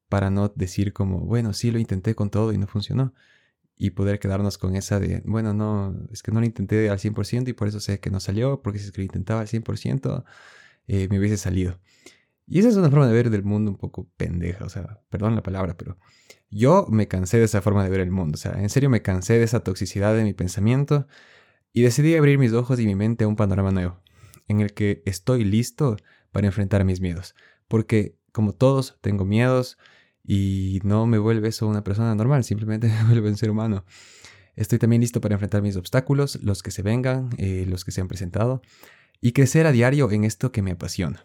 para 0.10 0.30
no 0.30 0.50
decir 0.50 0.94
como, 0.94 1.20
bueno, 1.20 1.54
sí 1.54 1.72
lo 1.72 1.80
intenté 1.80 2.16
con 2.16 2.30
todo 2.30 2.54
y 2.54 2.58
no 2.58 2.68
funcionó. 2.68 3.14
Y 3.80 3.92
poder 3.92 4.20
quedarnos 4.20 4.58
con 4.58 4.76
esa 4.76 5.00
de, 5.00 5.22
bueno, 5.26 5.54
no, 5.54 5.96
es 6.12 6.24
que 6.24 6.32
no 6.32 6.40
lo 6.40 6.46
intenté 6.48 6.90
al 6.90 6.98
100% 6.98 7.50
y 7.50 7.54
por 7.54 7.68
eso 7.68 7.80
sé 7.80 8.00
que 8.00 8.10
no 8.10 8.20
salió, 8.20 8.62
porque 8.64 8.80
si 8.80 8.86
es 8.86 8.92
que 8.92 9.02
lo 9.02 9.06
intentaba 9.06 9.42
al 9.42 9.48
100%, 9.48 10.24
eh, 10.88 11.08
me 11.10 11.20
hubiese 11.20 11.38
salido. 11.38 11.80
Y 12.48 12.60
esa 12.60 12.70
es 12.70 12.78
una 12.78 12.90
forma 12.90 13.08
de 13.08 13.14
ver 13.14 13.30
del 13.30 13.44
mundo 13.44 13.70
un 13.70 13.78
poco 13.78 14.10
pendeja, 14.16 14.66
o 14.66 14.70
sea, 14.70 15.02
perdón 15.10 15.36
la 15.36 15.44
palabra, 15.44 15.76
pero 15.76 16.00
yo 16.50 16.88
me 16.90 17.08
cansé 17.10 17.40
de 17.40 17.44
esa 17.44 17.62
forma 17.62 17.84
de 17.84 17.90
ver 17.90 18.00
el 18.00 18.10
mundo, 18.10 18.36
o 18.36 18.38
sea, 18.38 18.54
en 18.54 18.70
serio 18.70 18.90
me 18.90 19.02
cansé 19.02 19.38
de 19.38 19.44
esa 19.44 19.60
toxicidad 19.60 20.16
de 20.16 20.24
mi 20.24 20.34
pensamiento 20.34 21.08
y 21.74 21.82
decidí 21.82 22.16
abrir 22.16 22.40
mis 22.40 22.54
ojos 22.54 22.80
y 22.80 22.86
mi 22.86 22.96
mente 22.96 23.26
a 23.26 23.28
un 23.28 23.36
panorama 23.36 23.72
nuevo, 23.72 24.02
en 24.48 24.62
el 24.62 24.74
que 24.74 25.04
estoy 25.06 25.44
listo 25.44 25.98
para 26.32 26.48
enfrentar 26.48 26.86
mis 26.86 27.02
miedos, 27.02 27.36
porque 27.68 28.16
como 28.38 28.54
todos, 28.54 29.00
tengo 29.02 29.26
miedos 29.26 29.80
y 30.24 30.80
no 30.84 31.08
me 31.08 31.18
vuelve 31.18 31.48
eso 31.48 31.66
una 31.66 31.84
persona 31.84 32.14
normal, 32.14 32.44
simplemente 32.44 32.88
me 33.02 33.04
vuelve 33.06 33.30
un 33.30 33.36
ser 33.36 33.50
humano. 33.50 33.84
Estoy 34.56 34.78
también 34.78 35.02
listo 35.02 35.22
para 35.22 35.34
enfrentar 35.34 35.64
mis 35.64 35.76
obstáculos, 35.76 36.38
los 36.44 36.62
que 36.62 36.70
se 36.70 36.84
vengan, 36.84 37.32
eh, 37.40 37.66
los 37.68 37.84
que 37.84 37.92
se 37.92 38.00
han 38.00 38.08
presentado, 38.08 38.62
y 39.22 39.32
crecer 39.32 39.66
a 39.66 39.72
diario 39.72 40.12
en 40.12 40.24
esto 40.24 40.52
que 40.52 40.62
me 40.62 40.70
apasiona. 40.70 41.24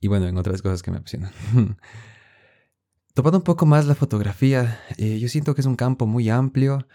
Y 0.00 0.06
bueno, 0.06 0.28
en 0.28 0.38
otras 0.38 0.62
cosas 0.62 0.80
que 0.80 0.92
me 0.92 0.98
apasionan. 0.98 1.32
Topando 3.12 3.38
un 3.38 3.44
poco 3.44 3.66
más 3.66 3.86
la 3.86 3.96
fotografía, 3.96 4.80
eh, 4.98 5.18
yo 5.18 5.28
siento 5.28 5.56
que 5.56 5.60
es 5.62 5.66
un 5.66 5.74
campo 5.74 6.06
muy 6.06 6.30
amplio 6.30 6.86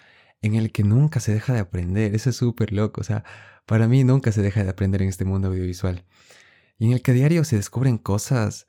en 0.41 0.55
el 0.55 0.71
que 0.71 0.83
nunca 0.83 1.19
se 1.19 1.33
deja 1.33 1.53
de 1.53 1.59
aprender. 1.59 2.15
Eso 2.15 2.29
es 2.29 2.37
súper 2.37 2.71
loco. 2.71 3.01
O 3.01 3.03
sea, 3.03 3.25
para 3.65 3.89
mí 3.89 4.05
nunca 4.05 4.31
se 4.31 4.41
deja 4.41 4.63
de 4.63 4.69
aprender 4.69 5.01
en 5.01 5.09
este 5.09 5.25
mundo 5.25 5.49
audiovisual. 5.49 6.05
Y 6.79 6.85
en 6.85 6.93
el 6.93 7.01
que 7.01 7.11
a 7.11 7.13
diario 7.13 7.43
se 7.43 7.57
descubren 7.57 7.97
cosas 7.97 8.67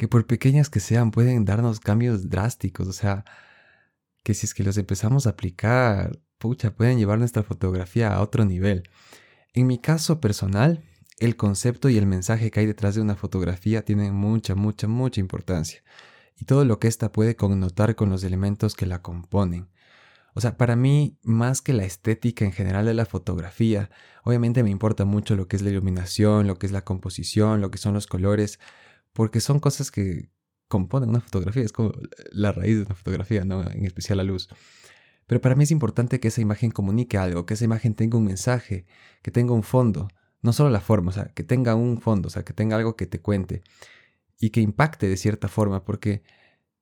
que 0.00 0.08
por 0.08 0.26
pequeñas 0.26 0.70
que 0.70 0.80
sean 0.80 1.10
pueden 1.10 1.44
darnos 1.44 1.78
cambios 1.78 2.30
drásticos, 2.30 2.88
o 2.88 2.92
sea, 2.94 3.22
que 4.24 4.32
si 4.32 4.46
es 4.46 4.54
que 4.54 4.64
los 4.64 4.78
empezamos 4.78 5.26
a 5.26 5.30
aplicar, 5.30 6.18
pucha, 6.38 6.74
pueden 6.74 6.96
llevar 6.96 7.18
nuestra 7.18 7.42
fotografía 7.42 8.14
a 8.14 8.22
otro 8.22 8.46
nivel. 8.46 8.88
En 9.52 9.66
mi 9.66 9.78
caso 9.78 10.18
personal, 10.18 10.82
el 11.18 11.36
concepto 11.36 11.90
y 11.90 11.98
el 11.98 12.06
mensaje 12.06 12.50
que 12.50 12.60
hay 12.60 12.66
detrás 12.66 12.94
de 12.94 13.02
una 13.02 13.14
fotografía 13.14 13.84
tienen 13.84 14.14
mucha, 14.14 14.54
mucha, 14.54 14.88
mucha 14.88 15.20
importancia. 15.20 15.82
Y 16.34 16.46
todo 16.46 16.64
lo 16.64 16.80
que 16.80 16.88
ésta 16.88 17.12
puede 17.12 17.36
connotar 17.36 17.94
con 17.94 18.08
los 18.08 18.24
elementos 18.24 18.74
que 18.74 18.86
la 18.86 19.02
componen. 19.02 19.68
O 20.32 20.40
sea, 20.40 20.56
para 20.56 20.76
mí, 20.76 21.18
más 21.24 21.60
que 21.60 21.74
la 21.74 21.84
estética 21.84 22.46
en 22.46 22.52
general 22.52 22.86
de 22.86 22.94
la 22.94 23.04
fotografía, 23.04 23.90
obviamente 24.24 24.62
me 24.62 24.70
importa 24.70 25.04
mucho 25.04 25.36
lo 25.36 25.46
que 25.46 25.56
es 25.56 25.62
la 25.62 25.68
iluminación, 25.68 26.46
lo 26.46 26.56
que 26.56 26.64
es 26.64 26.72
la 26.72 26.86
composición, 26.86 27.60
lo 27.60 27.70
que 27.70 27.76
son 27.76 27.92
los 27.92 28.06
colores, 28.06 28.58
porque 29.12 29.40
son 29.40 29.60
cosas 29.60 29.90
que 29.90 30.30
componen 30.68 31.10
una 31.10 31.20
fotografía, 31.20 31.64
es 31.64 31.72
como 31.72 31.92
la 32.32 32.52
raíz 32.52 32.76
de 32.76 32.82
una 32.82 32.94
fotografía, 32.94 33.44
¿no? 33.44 33.68
En 33.70 33.84
especial 33.84 34.18
la 34.18 34.24
luz. 34.24 34.48
Pero 35.26 35.40
para 35.40 35.54
mí 35.54 35.64
es 35.64 35.70
importante 35.70 36.20
que 36.20 36.28
esa 36.28 36.40
imagen 36.40 36.70
comunique 36.70 37.18
algo, 37.18 37.46
que 37.46 37.54
esa 37.54 37.64
imagen 37.64 37.94
tenga 37.94 38.18
un 38.18 38.24
mensaje, 38.24 38.86
que 39.22 39.30
tenga 39.30 39.52
un 39.52 39.62
fondo, 39.62 40.08
no 40.42 40.52
solo 40.52 40.70
la 40.70 40.80
forma, 40.80 41.10
o 41.10 41.12
sea, 41.12 41.26
que 41.26 41.44
tenga 41.44 41.74
un 41.74 42.00
fondo, 42.00 42.28
o 42.28 42.30
sea, 42.30 42.44
que 42.44 42.52
tenga 42.52 42.76
algo 42.76 42.96
que 42.96 43.06
te 43.06 43.20
cuente. 43.20 43.62
y 44.42 44.50
que 44.50 44.60
impacte 44.62 45.06
de 45.06 45.18
cierta 45.18 45.48
forma, 45.48 45.84
porque 45.84 46.22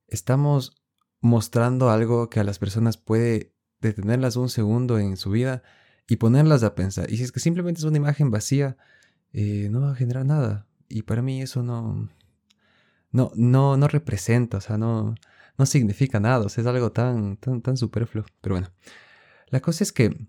estamos 0.06 0.76
mostrando 1.20 1.90
algo 1.90 2.30
que 2.30 2.40
a 2.40 2.44
las 2.44 2.58
personas 2.58 2.96
puede 2.96 3.52
detenerlas 3.80 4.36
un 4.36 4.48
segundo 4.48 4.98
en 4.98 5.16
su 5.16 5.30
vida 5.30 5.62
y 6.08 6.16
ponerlas 6.16 6.62
a 6.62 6.74
pensar. 6.74 7.10
Y 7.10 7.16
si 7.16 7.24
es 7.24 7.32
que 7.32 7.40
simplemente 7.40 7.80
es 7.80 7.84
una 7.84 7.96
imagen 7.96 8.30
vacía, 8.30 8.76
eh, 9.32 9.68
no 9.70 9.80
va 9.82 9.92
a 9.92 9.96
generar 9.96 10.24
nada. 10.24 10.66
Y 10.88 11.02
para 11.02 11.22
mí 11.22 11.42
eso 11.42 11.62
no, 11.62 12.08
no, 13.10 13.32
no, 13.34 13.76
no 13.76 13.88
representa, 13.88 14.58
o 14.58 14.60
sea, 14.60 14.78
no, 14.78 15.14
no 15.56 15.66
significa 15.66 16.20
nada, 16.20 16.46
o 16.46 16.48
sea, 16.48 16.62
es 16.62 16.68
algo 16.68 16.92
tan, 16.92 17.36
tan, 17.36 17.62
tan 17.62 17.76
superfluo. 17.76 18.24
Pero 18.40 18.54
bueno, 18.54 18.70
la 19.48 19.60
cosa 19.60 19.84
es 19.84 19.92
que 19.92 20.28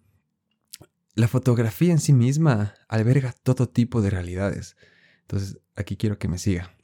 la 1.16 1.28
fotografía 1.28 1.92
en 1.92 2.00
sí 2.00 2.14
misma 2.14 2.74
alberga 2.88 3.34
todo 3.44 3.68
tipo 3.68 4.02
de 4.02 4.10
realidades. 4.10 4.78
Entonces, 5.22 5.60
aquí 5.76 5.98
quiero 5.98 6.18
que 6.18 6.28
me 6.28 6.38
siga. 6.38 6.76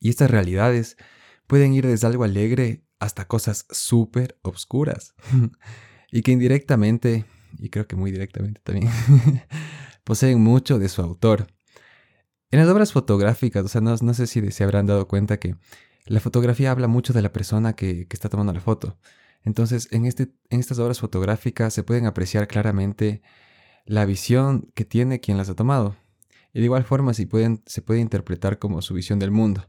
Y 0.00 0.08
estas 0.08 0.30
realidades 0.30 0.96
pueden 1.46 1.72
ir 1.74 1.86
desde 1.86 2.06
algo 2.06 2.24
alegre 2.24 2.84
hasta 2.98 3.26
cosas 3.26 3.66
súper 3.70 4.38
obscuras. 4.42 5.14
y 6.10 6.22
que 6.22 6.32
indirectamente, 6.32 7.26
y 7.58 7.68
creo 7.68 7.86
que 7.86 7.96
muy 7.96 8.10
directamente 8.10 8.60
también, 8.64 8.90
poseen 10.04 10.40
mucho 10.40 10.78
de 10.78 10.88
su 10.88 11.02
autor. 11.02 11.53
En 12.54 12.60
las 12.60 12.68
obras 12.68 12.92
fotográficas, 12.92 13.64
o 13.64 13.68
sea, 13.68 13.80
no, 13.80 14.14
sé 14.14 14.28
si 14.28 14.52
se 14.52 14.62
habrán 14.62 14.86
dado 14.86 15.08
cuenta 15.08 15.40
que 15.40 15.56
la 16.06 16.20
fotografía 16.20 16.70
habla 16.70 16.86
mucho 16.86 17.12
de 17.12 17.20
la 17.20 17.32
persona 17.32 17.72
que, 17.72 18.06
está 18.08 18.28
tomando 18.28 18.52
la 18.52 18.60
foto. 18.60 18.96
Entonces, 19.42 19.88
en, 19.90 20.06
este, 20.06 20.30
en 20.50 20.60
estas 20.60 20.78
obras 20.78 21.00
fotográficas 21.00 21.74
se 21.74 21.82
pueden 21.82 22.06
apreciar 22.06 22.46
claramente 22.46 23.22
la 23.86 24.04
visión 24.04 24.70
que 24.74 24.84
tiene 24.84 25.18
quien 25.18 25.36
las 25.36 25.50
ha 25.50 25.56
tomado. 25.56 25.96
Y 26.52 26.60
de 26.60 26.66
igual 26.66 26.84
forma 26.84 27.12
se, 27.12 27.26
pueden, 27.26 27.60
se 27.66 27.82
puede 27.82 27.98
interpretar 27.98 28.60
como 28.60 28.82
su 28.82 28.94
visión 28.94 29.18
del 29.18 29.32
mundo. 29.32 29.68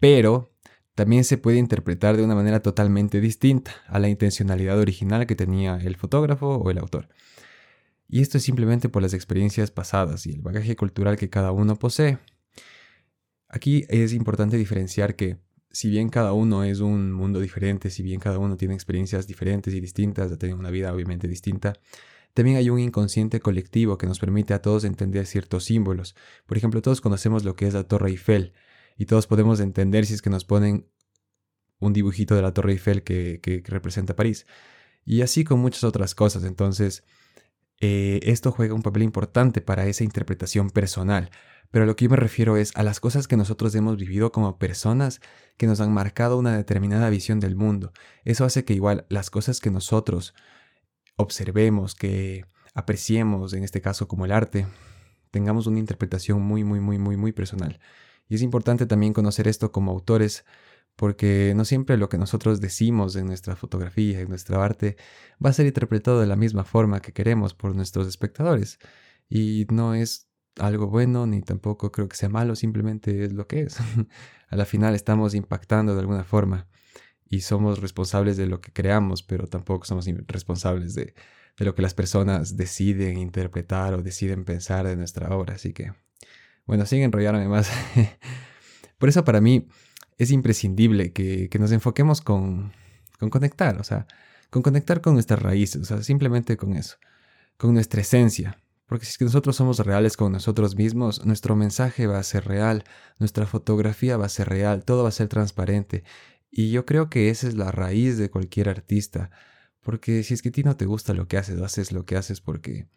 Pero 0.00 0.52
también 0.96 1.22
se 1.22 1.38
puede 1.38 1.58
interpretar 1.58 2.16
de 2.16 2.24
una 2.24 2.34
manera 2.34 2.58
totalmente 2.60 3.20
distinta 3.20 3.70
a 3.86 4.00
la 4.00 4.08
intencionalidad 4.08 4.80
original 4.80 5.28
que 5.28 5.36
tenía 5.36 5.76
el 5.76 5.94
fotógrafo 5.94 6.56
o 6.56 6.72
el 6.72 6.78
autor. 6.78 7.08
Y 8.10 8.22
esto 8.22 8.38
es 8.38 8.44
simplemente 8.44 8.88
por 8.88 9.02
las 9.02 9.14
experiencias 9.14 9.70
pasadas 9.70 10.26
y 10.26 10.32
el 10.32 10.40
bagaje 10.40 10.74
cultural 10.74 11.16
que 11.16 11.30
cada 11.30 11.52
uno 11.52 11.76
posee. 11.76 12.18
Aquí 13.48 13.84
es 13.88 14.12
importante 14.12 14.56
diferenciar 14.56 15.14
que 15.14 15.38
si 15.70 15.88
bien 15.88 16.08
cada 16.08 16.32
uno 16.32 16.64
es 16.64 16.80
un 16.80 17.12
mundo 17.12 17.38
diferente, 17.38 17.88
si 17.88 18.02
bien 18.02 18.18
cada 18.18 18.38
uno 18.38 18.56
tiene 18.56 18.74
experiencias 18.74 19.28
diferentes 19.28 19.72
y 19.74 19.80
distintas, 19.80 20.32
ha 20.32 20.38
tenido 20.38 20.58
una 20.58 20.70
vida 20.70 20.92
obviamente 20.92 21.28
distinta, 21.28 21.74
también 22.34 22.56
hay 22.56 22.68
un 22.68 22.80
inconsciente 22.80 23.38
colectivo 23.38 23.96
que 23.96 24.08
nos 24.08 24.18
permite 24.18 24.54
a 24.54 24.62
todos 24.62 24.82
entender 24.82 25.26
ciertos 25.26 25.64
símbolos. 25.64 26.16
Por 26.46 26.56
ejemplo, 26.56 26.82
todos 26.82 27.00
conocemos 27.00 27.44
lo 27.44 27.54
que 27.54 27.68
es 27.68 27.74
la 27.74 27.84
Torre 27.84 28.10
Eiffel 28.10 28.54
y 28.96 29.06
todos 29.06 29.28
podemos 29.28 29.60
entender 29.60 30.04
si 30.04 30.14
es 30.14 30.22
que 30.22 30.30
nos 30.30 30.44
ponen 30.44 30.88
un 31.78 31.92
dibujito 31.92 32.34
de 32.34 32.42
la 32.42 32.52
Torre 32.52 32.72
Eiffel 32.72 33.04
que, 33.04 33.38
que 33.40 33.62
representa 33.66 34.16
París. 34.16 34.46
Y 35.04 35.22
así 35.22 35.44
con 35.44 35.60
muchas 35.60 35.84
otras 35.84 36.14
cosas. 36.14 36.44
Entonces, 36.44 37.04
eh, 37.80 38.20
esto 38.22 38.52
juega 38.52 38.74
un 38.74 38.82
papel 38.82 39.02
importante 39.02 39.60
para 39.60 39.86
esa 39.86 40.04
interpretación 40.04 40.70
personal. 40.70 41.30
Pero 41.70 41.84
a 41.84 41.86
lo 41.86 41.96
que 41.96 42.04
yo 42.04 42.10
me 42.10 42.16
refiero 42.16 42.56
es 42.56 42.72
a 42.74 42.82
las 42.82 43.00
cosas 43.00 43.28
que 43.28 43.36
nosotros 43.36 43.74
hemos 43.74 43.96
vivido 43.96 44.32
como 44.32 44.58
personas 44.58 45.20
que 45.56 45.66
nos 45.66 45.80
han 45.80 45.92
marcado 45.92 46.36
una 46.38 46.56
determinada 46.56 47.08
visión 47.10 47.38
del 47.38 47.54
mundo. 47.54 47.92
Eso 48.24 48.44
hace 48.44 48.64
que 48.64 48.74
igual 48.74 49.06
las 49.08 49.30
cosas 49.30 49.60
que 49.60 49.70
nosotros 49.70 50.34
observemos, 51.16 51.94
que 51.94 52.44
apreciemos, 52.74 53.52
en 53.52 53.62
este 53.62 53.80
caso 53.80 54.08
como 54.08 54.24
el 54.24 54.32
arte, 54.32 54.66
tengamos 55.30 55.66
una 55.66 55.78
interpretación 55.78 56.42
muy, 56.42 56.64
muy, 56.64 56.80
muy, 56.80 56.98
muy, 56.98 57.16
muy 57.16 57.32
personal. 57.32 57.78
Y 58.28 58.34
es 58.34 58.42
importante 58.42 58.86
también 58.86 59.12
conocer 59.12 59.46
esto 59.48 59.70
como 59.70 59.92
autores 59.92 60.44
porque 60.96 61.54
no 61.56 61.64
siempre 61.64 61.96
lo 61.96 62.08
que 62.08 62.18
nosotros 62.18 62.60
decimos 62.60 63.16
en 63.16 63.26
nuestra 63.26 63.56
fotografía, 63.56 64.20
en 64.20 64.28
nuestra 64.28 64.62
arte, 64.62 64.96
va 65.44 65.50
a 65.50 65.52
ser 65.54 65.66
interpretado 65.66 66.20
de 66.20 66.26
la 66.26 66.36
misma 66.36 66.64
forma 66.64 67.00
que 67.00 67.12
queremos 67.12 67.54
por 67.54 67.74
nuestros 67.74 68.06
espectadores. 68.06 68.78
Y 69.28 69.66
no 69.70 69.94
es 69.94 70.28
algo 70.58 70.88
bueno 70.88 71.26
ni 71.26 71.40
tampoco 71.40 71.90
creo 71.92 72.08
que 72.08 72.16
sea 72.16 72.28
malo, 72.28 72.54
simplemente 72.56 73.24
es 73.24 73.32
lo 73.32 73.46
que 73.46 73.62
es. 73.62 73.78
a 74.48 74.56
la 74.56 74.64
final 74.66 74.94
estamos 74.94 75.34
impactando 75.34 75.94
de 75.94 76.00
alguna 76.00 76.24
forma 76.24 76.68
y 77.30 77.42
somos 77.42 77.80
responsables 77.80 78.36
de 78.36 78.46
lo 78.46 78.60
que 78.60 78.72
creamos, 78.72 79.22
pero 79.22 79.46
tampoco 79.46 79.86
somos 79.86 80.06
responsables 80.26 80.94
de, 80.94 81.14
de 81.56 81.64
lo 81.64 81.74
que 81.74 81.82
las 81.82 81.94
personas 81.94 82.56
deciden 82.56 83.18
interpretar 83.18 83.94
o 83.94 84.02
deciden 84.02 84.44
pensar 84.44 84.86
de 84.86 84.96
nuestra 84.96 85.34
obra. 85.34 85.54
Así 85.54 85.72
que, 85.72 85.92
bueno, 86.66 86.86
sin 86.86 87.02
enrollarme 87.02 87.46
más. 87.48 87.70
por 88.98 89.08
eso 89.08 89.24
para 89.24 89.40
mí 89.40 89.68
es 90.20 90.30
imprescindible 90.30 91.12
que, 91.14 91.48
nos 91.58 91.72
enfoquemos 91.72 92.20
con, 92.20 92.72
conectar, 93.30 93.80
o 93.80 93.84
sea, 93.84 94.06
con 94.50 94.60
conectar 94.62 95.00
con 95.00 95.14
nuestras 95.14 95.40
raíces, 95.40 95.80
o 95.80 95.84
sea, 95.86 96.02
simplemente 96.02 96.58
con 96.58 96.74
eso, 96.74 96.98
con 97.56 97.72
nuestra 97.72 98.02
esencia. 98.02 98.58
Porque 98.84 99.06
si 99.06 99.12
es 99.12 99.18
que 99.18 99.24
nosotros 99.24 99.56
somos 99.56 99.78
reales 99.78 100.18
con 100.18 100.32
nosotros 100.32 100.76
mismos, 100.76 101.24
nuestro 101.24 101.56
mensaje 101.56 102.06
va 102.06 102.18
a 102.18 102.22
ser 102.22 102.44
real, 102.44 102.84
nuestra 103.18 103.46
fotografía 103.46 104.18
va 104.18 104.26
a 104.26 104.28
ser 104.28 104.50
real, 104.50 104.84
todo 104.84 105.04
va 105.04 105.08
a 105.08 105.12
ser 105.12 105.28
transparente. 105.28 106.04
Y 106.50 106.70
yo 106.70 106.84
creo 106.84 107.08
que 107.08 107.30
esa 107.30 107.48
es 107.48 107.54
la 107.54 107.72
raíz 107.72 108.18
de 108.18 108.28
cualquier 108.28 108.68
artista. 108.68 109.30
Porque 109.80 110.22
si 110.22 110.34
es 110.34 110.42
que 110.42 110.50
a 110.50 110.52
ti 110.52 110.64
no 110.64 110.76
te 110.76 110.84
gusta 110.84 111.14
lo 111.14 111.28
que 111.28 111.38
haces, 111.38 111.62
haces 111.62 111.92
lo 111.92 112.04
que 112.04 112.16
haces 112.16 112.42
porque 112.42 112.88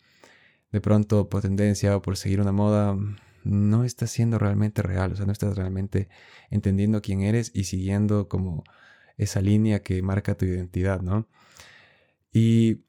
de 0.74 0.82
pronto 0.82 1.30
por 1.30 1.42
tendencia 1.42 1.96
o 1.96 2.02
por 2.02 2.18
seguir 2.18 2.42
una 2.42 2.52
moda, 2.52 2.98
no 3.44 3.84
estás 3.84 4.12
siendo 4.12 4.40
realmente 4.40 4.82
real, 4.82 5.14
o 5.14 5.16
sea, 5.16 5.26
no 5.26 5.32
estás 5.32 5.56
realmente 5.56 6.10
entendiendo 6.50 7.02
quién 7.02 7.22
eres 7.22 7.52
y 7.54 7.66
siguiendo 7.66 8.28
como 8.28 8.64
esa 9.18 9.42
línea 9.42 9.82
que 9.82 10.02
marca 10.02 10.36
tu 10.36 10.46
identidad, 10.46 11.02
¿no? 11.02 11.28
Y 12.32 12.84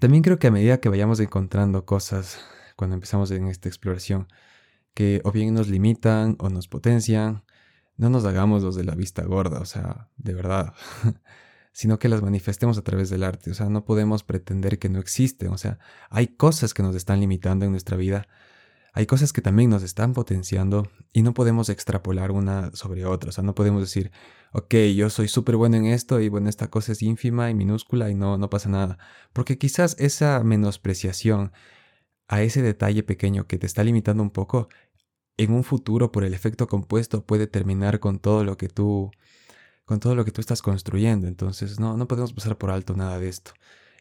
también 0.00 0.22
creo 0.22 0.38
que 0.38 0.48
a 0.48 0.50
medida 0.50 0.80
que 0.80 0.88
vayamos 0.88 1.20
encontrando 1.20 1.84
cosas 1.84 2.40
cuando 2.76 2.94
empezamos 2.94 3.30
en 3.30 3.48
esta 3.48 3.68
exploración, 3.68 4.28
que 4.94 5.20
o 5.24 5.32
bien 5.32 5.54
nos 5.54 5.68
limitan 5.68 6.36
o 6.38 6.48
nos 6.48 6.68
potencian, 6.68 7.44
no 7.96 8.10
nos 8.10 8.24
hagamos 8.24 8.62
los 8.62 8.76
de 8.76 8.84
la 8.84 8.94
vista 8.94 9.24
gorda, 9.24 9.60
o 9.60 9.64
sea, 9.64 10.08
de 10.16 10.34
verdad, 10.34 10.74
sino 11.72 11.98
que 11.98 12.08
las 12.08 12.22
manifestemos 12.22 12.78
a 12.78 12.82
través 12.82 13.10
del 13.10 13.24
arte, 13.24 13.50
o 13.50 13.54
sea, 13.54 13.68
no 13.68 13.84
podemos 13.84 14.22
pretender 14.22 14.78
que 14.78 14.88
no 14.88 14.98
existen, 14.98 15.48
o 15.48 15.58
sea, 15.58 15.78
hay 16.10 16.28
cosas 16.28 16.74
que 16.74 16.82
nos 16.82 16.94
están 16.94 17.20
limitando 17.20 17.64
en 17.64 17.72
nuestra 17.72 17.96
vida 17.96 18.28
hay 18.98 19.06
cosas 19.06 19.32
que 19.32 19.40
también 19.40 19.70
nos 19.70 19.84
están 19.84 20.12
potenciando 20.12 20.90
y 21.12 21.22
no 21.22 21.32
podemos 21.32 21.68
extrapolar 21.68 22.32
una 22.32 22.72
sobre 22.74 23.04
otra. 23.06 23.28
O 23.28 23.32
sea, 23.32 23.44
no 23.44 23.54
podemos 23.54 23.80
decir, 23.80 24.10
ok, 24.52 24.74
yo 24.96 25.08
soy 25.08 25.28
súper 25.28 25.54
bueno 25.54 25.76
en 25.76 25.86
esto 25.86 26.18
y 26.18 26.28
bueno, 26.28 26.48
esta 26.48 26.66
cosa 26.68 26.90
es 26.90 27.02
ínfima 27.02 27.48
y 27.48 27.54
minúscula 27.54 28.10
y 28.10 28.16
no, 28.16 28.38
no 28.38 28.50
pasa 28.50 28.68
nada. 28.68 28.98
Porque 29.32 29.56
quizás 29.56 29.94
esa 30.00 30.42
menospreciación 30.42 31.52
a 32.26 32.42
ese 32.42 32.60
detalle 32.60 33.04
pequeño 33.04 33.46
que 33.46 33.56
te 33.56 33.66
está 33.66 33.84
limitando 33.84 34.20
un 34.20 34.30
poco, 34.30 34.68
en 35.36 35.52
un 35.52 35.62
futuro 35.62 36.10
por 36.10 36.24
el 36.24 36.34
efecto 36.34 36.66
compuesto 36.66 37.24
puede 37.24 37.46
terminar 37.46 38.00
con 38.00 38.18
todo 38.18 38.42
lo 38.42 38.56
que 38.56 38.68
tú 38.68 39.12
con 39.84 40.00
todo 40.00 40.16
lo 40.16 40.24
que 40.24 40.32
tú 40.32 40.40
estás 40.40 40.60
construyendo. 40.60 41.28
Entonces, 41.28 41.78
no, 41.78 41.96
no 41.96 42.08
podemos 42.08 42.32
pasar 42.32 42.58
por 42.58 42.70
alto 42.70 42.96
nada 42.96 43.20
de 43.20 43.28
esto. 43.28 43.52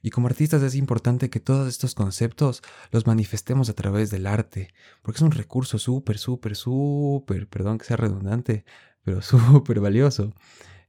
Y 0.02 0.12
como 0.12 0.28
artistas 0.28 0.62
es 0.64 0.76
importante 0.76 1.30
que 1.30 1.40
todos 1.40 1.68
estos 1.68 1.96
conceptos 1.96 2.62
los 2.92 3.08
manifestemos 3.08 3.70
a 3.70 3.74
través 3.74 4.12
del 4.12 4.28
arte, 4.28 4.74
porque 5.02 5.18
es 5.18 5.22
un 5.22 5.32
recurso 5.32 5.80
súper, 5.80 6.18
súper, 6.18 6.56
súper, 6.56 7.48
perdón 7.48 7.78
que 7.78 7.86
sea 7.86 7.98
redundante, 7.98 8.64
pero 9.04 9.22
súper 9.24 9.80
valioso, 9.80 10.34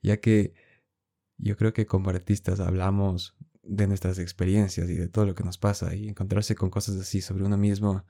ya 0.02 0.18
que 0.18 0.54
yo 1.38 1.56
creo 1.56 1.72
que 1.72 1.86
como 1.86 2.10
artistas 2.10 2.60
hablamos 2.60 3.36
de 3.62 3.86
nuestras 3.86 4.18
experiencias 4.18 4.88
y 4.88 4.94
de 4.94 5.08
todo 5.08 5.26
lo 5.26 5.34
que 5.34 5.44
nos 5.44 5.58
pasa 5.58 5.94
y 5.94 6.08
encontrarse 6.08 6.54
con 6.54 6.70
cosas 6.70 6.96
así 6.96 7.20
sobre 7.20 7.44
uno 7.44 7.56
mismo, 7.56 8.04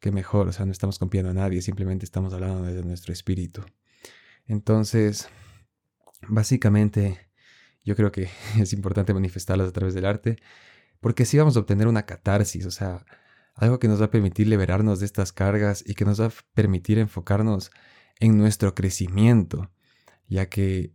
que 0.00 0.10
mejor, 0.10 0.48
o 0.48 0.52
sea, 0.52 0.66
no 0.66 0.72
estamos 0.72 0.98
copiando 0.98 1.30
a 1.30 1.34
nadie, 1.34 1.62
simplemente 1.62 2.04
estamos 2.04 2.32
hablando 2.32 2.62
de 2.62 2.82
nuestro 2.82 3.12
espíritu. 3.12 3.62
Entonces, 4.46 5.28
básicamente 6.28 7.31
yo 7.84 7.96
creo 7.96 8.12
que 8.12 8.28
es 8.58 8.72
importante 8.72 9.14
manifestarlas 9.14 9.68
a 9.68 9.72
través 9.72 9.94
del 9.94 10.06
arte, 10.06 10.36
porque 11.00 11.24
así 11.24 11.38
vamos 11.38 11.56
a 11.56 11.60
obtener 11.60 11.88
una 11.88 12.06
catarsis, 12.06 12.66
o 12.66 12.70
sea, 12.70 13.04
algo 13.54 13.78
que 13.78 13.88
nos 13.88 14.00
va 14.00 14.06
a 14.06 14.10
permitir 14.10 14.46
liberarnos 14.48 15.00
de 15.00 15.06
estas 15.06 15.32
cargas 15.32 15.84
y 15.86 15.94
que 15.94 16.04
nos 16.04 16.20
va 16.20 16.26
a 16.26 16.32
permitir 16.54 16.98
enfocarnos 16.98 17.70
en 18.18 18.38
nuestro 18.38 18.74
crecimiento, 18.74 19.70
ya 20.28 20.48
que 20.48 20.94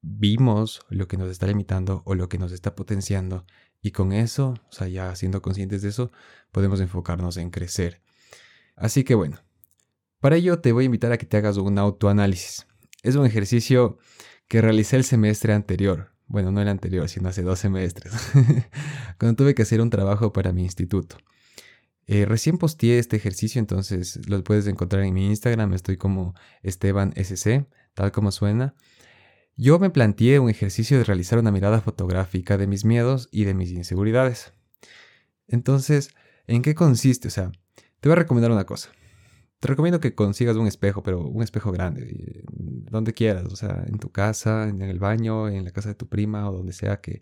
vimos 0.00 0.86
lo 0.88 1.08
que 1.08 1.16
nos 1.16 1.30
está 1.30 1.46
limitando 1.46 2.02
o 2.06 2.14
lo 2.14 2.28
que 2.28 2.38
nos 2.38 2.52
está 2.52 2.74
potenciando 2.76 3.44
y 3.82 3.90
con 3.90 4.12
eso, 4.12 4.54
o 4.68 4.72
sea, 4.72 4.88
ya 4.88 5.14
siendo 5.16 5.42
conscientes 5.42 5.82
de 5.82 5.88
eso, 5.88 6.12
podemos 6.52 6.80
enfocarnos 6.80 7.36
en 7.36 7.50
crecer. 7.50 8.02
Así 8.76 9.04
que 9.04 9.14
bueno, 9.14 9.38
para 10.20 10.36
ello 10.36 10.60
te 10.60 10.72
voy 10.72 10.84
a 10.84 10.86
invitar 10.86 11.12
a 11.12 11.18
que 11.18 11.26
te 11.26 11.36
hagas 11.36 11.56
un 11.56 11.78
autoanálisis. 11.78 12.66
Es 13.02 13.16
un 13.16 13.26
ejercicio 13.26 13.98
que 14.48 14.60
realicé 14.60 14.96
el 14.96 15.04
semestre 15.04 15.52
anterior. 15.52 16.12
Bueno, 16.28 16.50
no 16.50 16.60
el 16.60 16.68
anterior, 16.68 17.08
sino 17.08 17.28
hace 17.28 17.42
dos 17.42 17.60
semestres, 17.60 18.12
cuando 19.18 19.36
tuve 19.36 19.54
que 19.54 19.62
hacer 19.62 19.80
un 19.80 19.90
trabajo 19.90 20.32
para 20.32 20.52
mi 20.52 20.62
instituto. 20.62 21.16
Eh, 22.08 22.24
recién 22.24 22.58
posteé 22.58 22.98
este 22.98 23.16
ejercicio, 23.16 23.58
entonces 23.58 24.28
lo 24.28 24.42
puedes 24.44 24.66
encontrar 24.66 25.02
en 25.02 25.14
mi 25.14 25.26
Instagram. 25.26 25.72
Estoy 25.74 25.96
como 25.96 26.34
Esteban 26.62 27.12
SC, 27.16 27.66
tal 27.94 28.12
como 28.12 28.30
suena. 28.30 28.74
Yo 29.56 29.78
me 29.78 29.90
planteé 29.90 30.38
un 30.38 30.50
ejercicio 30.50 30.98
de 30.98 31.04
realizar 31.04 31.38
una 31.38 31.50
mirada 31.50 31.80
fotográfica 31.80 32.58
de 32.58 32.66
mis 32.66 32.84
miedos 32.84 33.28
y 33.32 33.44
de 33.44 33.54
mis 33.54 33.70
inseguridades. 33.70 34.52
Entonces, 35.48 36.10
¿en 36.46 36.62
qué 36.62 36.74
consiste? 36.74 37.28
O 37.28 37.30
sea, 37.30 37.50
te 38.00 38.08
voy 38.08 38.12
a 38.12 38.20
recomendar 38.20 38.50
una 38.50 38.66
cosa. 38.66 38.90
Te 39.66 39.70
recomiendo 39.70 39.98
que 39.98 40.14
consigas 40.14 40.54
un 40.54 40.68
espejo, 40.68 41.02
pero 41.02 41.26
un 41.26 41.42
espejo 41.42 41.72
grande, 41.72 42.44
donde 42.52 43.12
quieras, 43.12 43.46
o 43.46 43.56
sea, 43.56 43.82
en 43.88 43.98
tu 43.98 44.12
casa, 44.12 44.68
en 44.68 44.80
el 44.80 45.00
baño, 45.00 45.48
en 45.48 45.64
la 45.64 45.72
casa 45.72 45.88
de 45.88 45.96
tu 45.96 46.06
prima 46.06 46.48
o 46.48 46.52
donde 46.52 46.72
sea 46.72 47.00
que, 47.00 47.20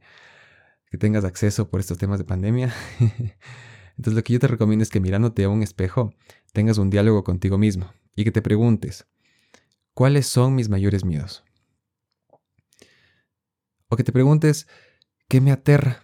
que 0.90 0.98
tengas 0.98 1.24
acceso 1.24 1.70
por 1.70 1.80
estos 1.80 1.96
temas 1.96 2.18
de 2.18 2.26
pandemia. 2.26 2.70
Entonces 3.96 4.12
lo 4.12 4.22
que 4.22 4.34
yo 4.34 4.40
te 4.40 4.46
recomiendo 4.46 4.82
es 4.82 4.90
que 4.90 5.00
mirándote 5.00 5.44
a 5.44 5.48
un 5.48 5.62
espejo 5.62 6.12
tengas 6.52 6.76
un 6.76 6.90
diálogo 6.90 7.24
contigo 7.24 7.56
mismo 7.56 7.90
y 8.14 8.24
que 8.24 8.30
te 8.30 8.42
preguntes, 8.42 9.06
¿cuáles 9.94 10.26
son 10.26 10.54
mis 10.54 10.68
mayores 10.68 11.02
miedos? 11.02 11.44
O 13.88 13.96
que 13.96 14.04
te 14.04 14.12
preguntes, 14.12 14.68
¿qué 15.28 15.40
me 15.40 15.50
aterra? 15.50 16.02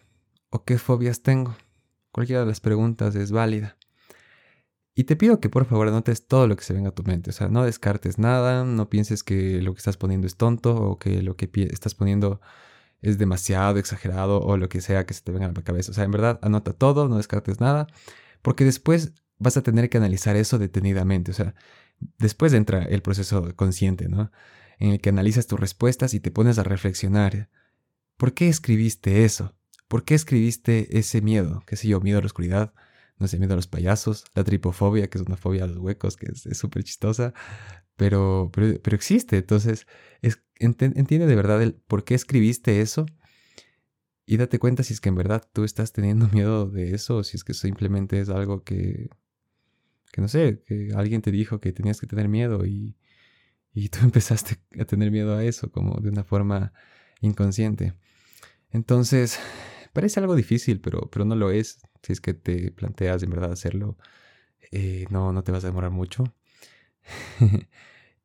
¿O 0.49 0.65
qué 0.65 0.79
fobias 0.79 1.21
tengo? 1.21 1.55
Cualquiera 2.13 2.41
de 2.41 2.47
las 2.47 2.61
preguntas 2.61 3.15
es 3.15 3.31
válida. 3.31 3.77
Y 5.01 5.05
te 5.05 5.17
pido 5.17 5.41
que 5.41 5.49
por 5.49 5.65
favor 5.65 5.89
anotes 5.89 6.27
todo 6.27 6.47
lo 6.47 6.57
que 6.57 6.63
se 6.63 6.75
venga 6.75 6.91
a 6.91 6.95
tu 6.95 7.03
mente. 7.05 7.31
O 7.31 7.33
sea, 7.33 7.49
no 7.49 7.65
descartes 7.65 8.19
nada, 8.19 8.67
no 8.67 8.91
pienses 8.91 9.25
que 9.25 9.63
lo 9.63 9.73
que 9.73 9.79
estás 9.79 9.97
poniendo 9.97 10.27
es 10.27 10.37
tonto 10.37 10.77
o 10.77 10.99
que 10.99 11.23
lo 11.23 11.37
que 11.37 11.49
estás 11.71 11.95
poniendo 11.95 12.43
es 13.01 13.17
demasiado 13.17 13.79
exagerado 13.79 14.43
o 14.43 14.59
lo 14.59 14.69
que 14.69 14.83
sea 14.83 15.07
que 15.07 15.15
se 15.15 15.23
te 15.23 15.33
venga 15.33 15.47
a 15.47 15.53
la 15.53 15.63
cabeza. 15.63 15.93
O 15.93 15.95
sea, 15.95 16.05
en 16.05 16.11
verdad, 16.11 16.39
anota 16.43 16.75
todo, 16.75 17.09
no 17.09 17.17
descartes 17.17 17.61
nada, 17.61 17.87
porque 18.43 18.67
después 18.67 19.15
vas 19.39 19.57
a 19.57 19.63
tener 19.63 19.89
que 19.89 19.97
analizar 19.97 20.37
eso 20.37 20.59
detenidamente. 20.59 21.31
O 21.31 21.35
sea, 21.35 21.55
después 22.19 22.53
entra 22.53 22.83
el 22.83 23.01
proceso 23.01 23.57
consciente, 23.57 24.07
¿no? 24.11 24.31
En 24.79 24.91
el 24.91 25.01
que 25.01 25.09
analizas 25.09 25.47
tus 25.47 25.59
respuestas 25.59 26.13
y 26.13 26.21
te 26.21 26.31
pones 26.31 26.59
a 26.59 26.63
reflexionar. 26.63 27.49
¿Por 28.19 28.35
qué 28.35 28.51
escribiste 28.51 29.25
eso? 29.25 29.55
¿Por 29.89 30.05
qué 30.05 30.15
escribiste 30.15 30.99
ese 30.99 31.23
miedo? 31.23 31.63
¿Qué 31.67 31.77
sé 31.77 31.89
yo? 31.89 32.03
Miedo 32.03 32.19
a 32.19 32.21
la 32.21 32.27
oscuridad, 32.27 32.75
no 33.21 33.29
sé, 33.29 33.39
miedo 33.39 33.53
a 33.53 33.57
los 33.57 33.69
payasos, 33.69 34.25
la 34.35 34.43
tripofobia, 34.43 35.09
que 35.09 35.19
es 35.19 35.25
una 35.25 35.37
fobia 35.37 35.65
a 35.65 35.67
los 35.67 35.77
huecos, 35.77 36.17
que 36.17 36.27
es 36.33 36.59
súper 36.59 36.83
chistosa, 36.83 37.35
pero, 37.97 38.51
pero, 38.53 38.81
pero, 38.83 38.97
existe. 38.97 39.37
Entonces, 39.37 39.87
es, 40.23 40.43
entiende 40.59 41.27
de 41.27 41.37
verdad 41.37 41.63
el 41.63 41.75
por 41.75 42.05
qué 42.05 42.15
escribiste 42.15 42.81
eso 42.81 43.07
y 44.25 44.39
date 44.39 44.59
cuenta 44.59 44.83
si 44.85 44.95
es 44.95 45.01
que 45.01 45.11
en 45.11 45.17
verdad 45.17 45.47
tú 45.53 45.65
estás 45.65 45.93
teniendo 45.93 46.29
miedo 46.33 46.67
de 46.67 46.95
eso 46.95 47.19
o 47.19 47.25
si 47.25 47.37
es 47.37 47.45
que 47.45 47.53
simplemente 47.53 48.21
es 48.21 48.31
algo 48.31 48.65
que, 48.65 49.11
que 50.13 50.21
no 50.23 50.29
sé, 50.29 50.63
que 50.67 50.93
alguien 50.95 51.21
te 51.21 51.31
dijo 51.31 51.61
que 51.61 51.73
tenías 51.73 52.01
que 52.01 52.07
tener 52.07 52.29
miedo 52.29 52.65
y, 52.65 52.97
y 53.75 53.91
tú 53.91 53.99
empezaste 54.03 54.57
a 54.79 54.87
tener 54.87 55.11
miedo 55.11 55.37
a 55.37 55.45
eso 55.45 55.71
como 55.71 56.01
de 56.01 56.09
una 56.09 56.25
forma 56.25 56.73
inconsciente. 57.21 57.93
Entonces, 58.71 59.39
parece 59.93 60.21
algo 60.21 60.35
difícil, 60.35 60.81
pero, 60.81 61.09
pero 61.11 61.25
no 61.25 61.35
lo 61.37 61.51
es 61.51 61.81
si 62.03 62.13
es 62.13 62.21
que 62.21 62.35
te 62.35 62.73
planteas 62.73 63.23
en 63.23 63.31
verdad 63.31 63.53
hacerlo, 63.53 63.97
eh, 64.71 65.07
no, 65.11 65.33
no 65.33 65.43
te 65.43 65.53
vas 65.53 65.65
a 65.65 65.69
demorar 65.69 65.91
mucho. 65.91 66.25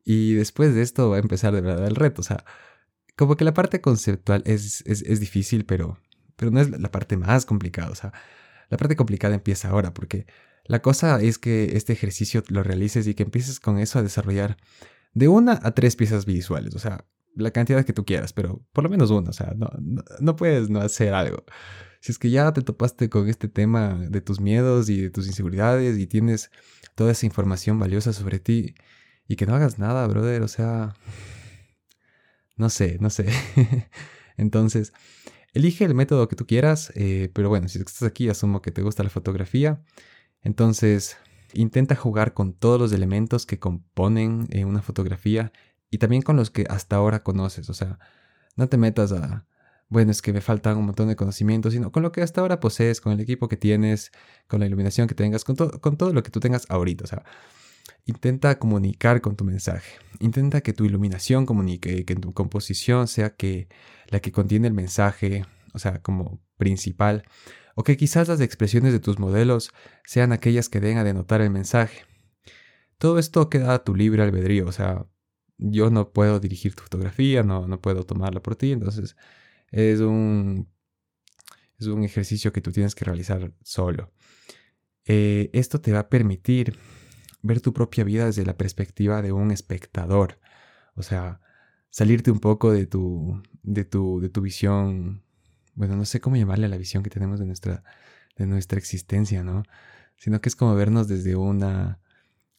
y 0.05 0.33
después 0.33 0.73
de 0.75 0.81
esto 0.81 1.09
va 1.09 1.17
a 1.17 1.19
empezar 1.19 1.53
de 1.53 1.61
verdad 1.61 1.87
el 1.87 1.95
reto. 1.95 2.21
O 2.21 2.23
sea, 2.23 2.45
como 3.15 3.35
que 3.35 3.45
la 3.45 3.53
parte 3.53 3.81
conceptual 3.81 4.43
es, 4.45 4.83
es, 4.85 5.19
difícil, 5.19 5.65
pero, 5.65 5.99
pero 6.35 6.51
no 6.51 6.59
es 6.61 6.69
la 6.69 6.91
parte 6.91 7.17
más 7.17 7.45
complicada. 7.45 7.89
O 7.91 7.95
sea, 7.95 8.13
la 8.69 8.77
parte 8.77 8.95
complicada 8.95 9.35
empieza 9.35 9.69
ahora, 9.69 9.93
porque 9.93 10.25
la 10.65 10.81
cosa 10.81 11.21
es 11.21 11.37
que 11.37 11.75
este 11.77 11.93
ejercicio 11.93 12.43
lo 12.49 12.63
realices 12.63 13.07
y 13.07 13.15
que 13.15 13.23
empieces 13.23 13.59
con 13.59 13.79
eso 13.79 13.99
a 13.99 14.03
desarrollar 14.03 14.57
de 15.13 15.27
una 15.27 15.59
a 15.63 15.71
tres 15.73 15.95
piezas 15.95 16.25
visuales. 16.25 16.75
O 16.75 16.79
sea, 16.79 17.05
la 17.35 17.51
cantidad 17.51 17.85
que 17.85 17.93
tú 17.93 18.05
quieras, 18.05 18.33
pero 18.33 18.63
por 18.73 18.83
lo 18.83 18.89
menos 18.89 19.11
una. 19.11 19.29
O 19.29 19.33
sea, 19.33 19.53
no, 19.55 19.69
no 20.19 20.35
puedes 20.35 20.69
no 20.69 20.79
hacer 20.81 21.13
algo 21.13 21.43
si 22.05 22.11
es 22.11 22.19
que 22.19 22.29
ya 22.29 22.53
te 22.53 22.61
topaste 22.61 23.09
con 23.09 23.27
este 23.29 23.47
tema 23.47 23.95
de 23.95 24.21
tus 24.21 24.39
miedos 24.39 24.89
y 24.89 25.01
de 25.01 25.09
tus 25.09 25.25
inseguridades 25.25 25.97
y 25.97 26.05
tienes 26.05 26.51
toda 26.93 27.11
esa 27.11 27.25
información 27.25 27.79
valiosa 27.79 28.13
sobre 28.13 28.37
ti 28.37 28.75
y 29.27 29.37
que 29.37 29.47
no 29.47 29.55
hagas 29.55 29.79
nada, 29.79 30.05
brother, 30.05 30.43
o 30.43 30.47
sea, 30.47 30.93
no 32.57 32.69
sé, 32.69 32.97
no 32.99 33.09
sé. 33.09 33.25
Entonces, 34.37 34.93
elige 35.53 35.83
el 35.83 35.95
método 35.95 36.27
que 36.27 36.35
tú 36.35 36.45
quieras, 36.45 36.91
eh, 36.93 37.31
pero 37.33 37.49
bueno, 37.49 37.67
si 37.69 37.79
estás 37.79 38.03
aquí, 38.03 38.29
asumo 38.29 38.61
que 38.61 38.69
te 38.69 38.83
gusta 38.83 39.01
la 39.01 39.09
fotografía, 39.09 39.81
entonces 40.43 41.17
intenta 41.53 41.95
jugar 41.95 42.35
con 42.35 42.53
todos 42.53 42.79
los 42.79 42.91
elementos 42.93 43.47
que 43.47 43.57
componen 43.57 44.47
eh, 44.51 44.63
una 44.63 44.83
fotografía 44.83 45.51
y 45.89 45.97
también 45.97 46.21
con 46.21 46.35
los 46.35 46.51
que 46.51 46.65
hasta 46.69 46.95
ahora 46.97 47.23
conoces, 47.23 47.69
o 47.69 47.73
sea, 47.73 47.99
no 48.55 48.67
te 48.67 48.77
metas 48.77 49.11
a 49.11 49.45
bueno, 49.87 50.11
es 50.11 50.21
que 50.21 50.33
me 50.33 50.41
faltan 50.41 50.77
un 50.77 50.85
montón 50.85 51.07
de 51.07 51.15
conocimientos, 51.15 51.73
sino 51.73 51.91
con 51.91 52.01
lo 52.03 52.11
que 52.11 52.21
hasta 52.21 52.41
ahora 52.41 52.59
posees, 52.59 53.01
con 53.01 53.13
el 53.13 53.19
equipo 53.19 53.47
que 53.47 53.57
tienes, 53.57 54.11
con 54.47 54.59
la 54.59 54.65
iluminación 54.65 55.07
que 55.07 55.15
tengas, 55.15 55.43
con, 55.43 55.55
con 55.55 55.97
todo 55.97 56.11
lo 56.11 56.23
que 56.23 56.31
tú 56.31 56.39
tengas 56.39 56.65
ahorita. 56.69 57.03
O 57.03 57.07
sea, 57.07 57.23
intenta 58.05 58.57
comunicar 58.57 59.21
con 59.21 59.35
tu 59.35 59.45
mensaje. 59.45 59.99
Intenta 60.19 60.61
que 60.61 60.73
tu 60.73 60.85
iluminación 60.85 61.45
comunique, 61.45 62.03
que 62.05 62.15
tu 62.15 62.33
composición 62.33 63.07
sea 63.07 63.35
que 63.35 63.67
la 64.07 64.19
que 64.19 64.31
contiene 64.31 64.67
el 64.67 64.73
mensaje, 64.73 65.45
o 65.73 65.79
sea, 65.79 66.01
como 66.01 66.41
principal, 66.57 67.23
o 67.75 67.83
que 67.83 67.97
quizás 67.97 68.27
las 68.27 68.41
expresiones 68.41 68.91
de 68.91 68.99
tus 68.99 69.19
modelos 69.19 69.71
sean 70.03 70.31
aquellas 70.31 70.69
que 70.69 70.79
den 70.79 70.97
a 70.97 71.03
denotar 71.03 71.41
el 71.41 71.51
mensaje. 71.51 72.05
Todo 72.97 73.19
esto 73.19 73.49
queda 73.49 73.73
a 73.73 73.83
tu 73.83 73.93
libre 73.93 74.23
albedrío, 74.23 74.67
o 74.67 74.71
sea, 74.71 75.05
yo 75.57 75.89
no 75.89 76.11
puedo 76.11 76.39
dirigir 76.39 76.75
tu 76.75 76.83
fotografía, 76.83 77.43
no, 77.43 77.67
no 77.67 77.81
puedo 77.81 78.03
tomarla 78.03 78.41
por 78.41 78.55
ti, 78.55 78.71
entonces 78.71 79.15
es 79.71 79.99
un, 79.99 80.69
es 81.79 81.87
un 81.87 82.03
ejercicio 82.03 82.51
que 82.53 82.61
tú 82.61 82.71
tienes 82.71 82.95
que 82.95 83.05
realizar 83.05 83.53
solo. 83.63 84.11
Eh, 85.05 85.49
esto 85.53 85.81
te 85.81 85.91
va 85.91 85.99
a 85.99 86.09
permitir 86.09 86.77
ver 87.41 87.61
tu 87.61 87.73
propia 87.73 88.03
vida 88.03 88.25
desde 88.25 88.45
la 88.45 88.57
perspectiva 88.57 89.21
de 89.21 89.31
un 89.31 89.51
espectador. 89.51 90.39
O 90.95 91.03
sea, 91.03 91.41
salirte 91.89 92.31
un 92.31 92.39
poco 92.39 92.71
de 92.71 92.87
tu, 92.87 93.41
de 93.63 93.85
tu, 93.85 94.19
de 94.19 94.29
tu 94.29 94.41
visión, 94.41 95.23
bueno, 95.75 95.95
no 95.95 96.05
sé 96.05 96.19
cómo 96.19 96.35
llamarle 96.37 96.65
a 96.65 96.69
la 96.69 96.77
visión 96.77 97.03
que 97.03 97.09
tenemos 97.09 97.39
de 97.39 97.45
nuestra, 97.45 97.83
de 98.37 98.47
nuestra 98.47 98.79
existencia, 98.79 99.43
¿no? 99.43 99.63
Sino 100.17 100.41
que 100.41 100.49
es 100.49 100.55
como 100.55 100.75
vernos 100.75 101.07
desde 101.07 101.35
una 101.35 101.99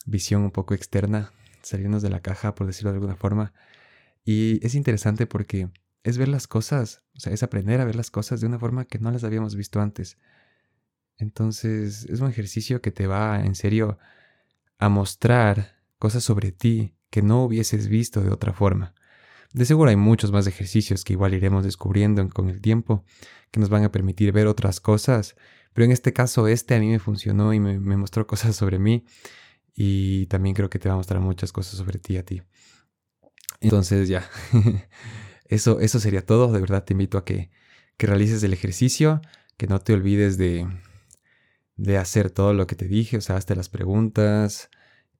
visión 0.07 0.43
un 0.43 0.53
poco 0.53 0.75
externa, 0.75 1.33
salirnos 1.67 2.03
de 2.03 2.11
la 2.11 2.21
caja, 2.21 2.55
por 2.55 2.67
decirlo 2.67 2.91
de 2.91 2.97
alguna 2.97 3.17
forma. 3.17 3.53
Y 4.25 4.65
es 4.65 4.75
interesante 4.75 5.27
porque 5.27 5.69
es 6.05 6.19
ver 6.19 6.29
las 6.29 6.47
cosas, 6.47 7.03
o 7.17 7.21
sea, 7.21 7.33
es 7.33 7.43
aprender 7.43 7.81
a 7.81 7.85
ver 7.85 7.97
las 7.97 8.11
cosas 8.11 8.41
de 8.41 8.47
una 8.47 8.59
forma 8.59 8.85
que 8.85 8.99
no 8.99 9.11
las 9.11 9.25
habíamos 9.25 9.57
visto 9.57 9.81
antes. 9.81 10.19
Entonces, 11.19 12.05
es 12.05 12.21
un 12.21 12.29
ejercicio 12.29 12.81
que 12.81 12.93
te 12.93 13.07
va 13.07 13.41
en 13.45 13.55
serio 13.55 13.99
a 14.79 14.89
mostrar 14.89 15.77
cosas 15.99 16.23
sobre 16.23 16.53
ti 16.53 16.95
que 17.11 17.23
no 17.23 17.45
hubieses 17.45 17.89
visto 17.89 18.21
de 18.21 18.31
otra 18.31 18.53
forma. 18.53 18.95
De 19.53 19.65
seguro 19.65 19.91
hay 19.91 19.97
muchos 19.97 20.33
más 20.33 20.47
ejercicios 20.47 21.03
que 21.03 21.15
igual 21.15 21.35
iremos 21.35 21.65
descubriendo 21.65 22.29
con 22.29 22.51
el 22.51 22.61
tiempo, 22.61 23.05
que 23.51 23.61
nos 23.61 23.71
van 23.71 23.85
a 23.85 23.93
permitir 23.93 24.33
ver 24.33 24.47
otras 24.47 24.81
cosas, 24.81 25.35
pero 25.73 25.87
en 25.87 25.93
este 25.93 26.13
caso 26.13 26.47
este 26.47 26.75
a 26.75 26.81
mí 26.81 26.89
me 26.89 26.99
funcionó 26.99 27.55
y 27.55 27.61
me, 27.61 27.79
me 27.81 27.97
mostró 27.97 28.27
cosas 28.27 28.55
sobre 28.55 28.79
mí 28.79 29.05
y 29.77 30.27
también 30.27 30.55
creo 30.57 30.71
que 30.71 30.79
te 30.81 30.89
va 30.89 30.95
a 30.95 30.99
mostrar 30.99 31.21
muchas 31.21 31.53
cosas 31.53 31.77
sobre 31.79 31.99
ti 31.99 32.17
a 32.17 32.25
ti. 32.25 32.43
Entonces 33.61 34.09
ya, 34.09 34.29
Eso, 35.49 35.81
eso 35.81 36.01
sería 36.01 36.25
todo. 36.25 36.53
De 36.53 36.61
verdad 36.61 36.85
te 36.85 36.95
invito 36.95 37.19
a 37.19 37.25
que, 37.25 37.51
que 37.97 38.07
realices 38.07 38.43
el 38.43 38.53
ejercicio, 38.53 39.21
que 39.57 39.67
no 39.67 39.81
te 39.81 39.93
olvides 39.93 40.39
de, 40.39 40.67
de 41.77 41.99
hacer 41.99 42.31
todo 42.31 42.53
lo 42.53 42.67
que 42.67 42.77
te 42.77 42.87
dije, 42.87 43.19
o 43.19 43.21
sea, 43.21 43.37
hazte 43.37 43.57
las 43.57 43.69
preguntas, 43.69 44.71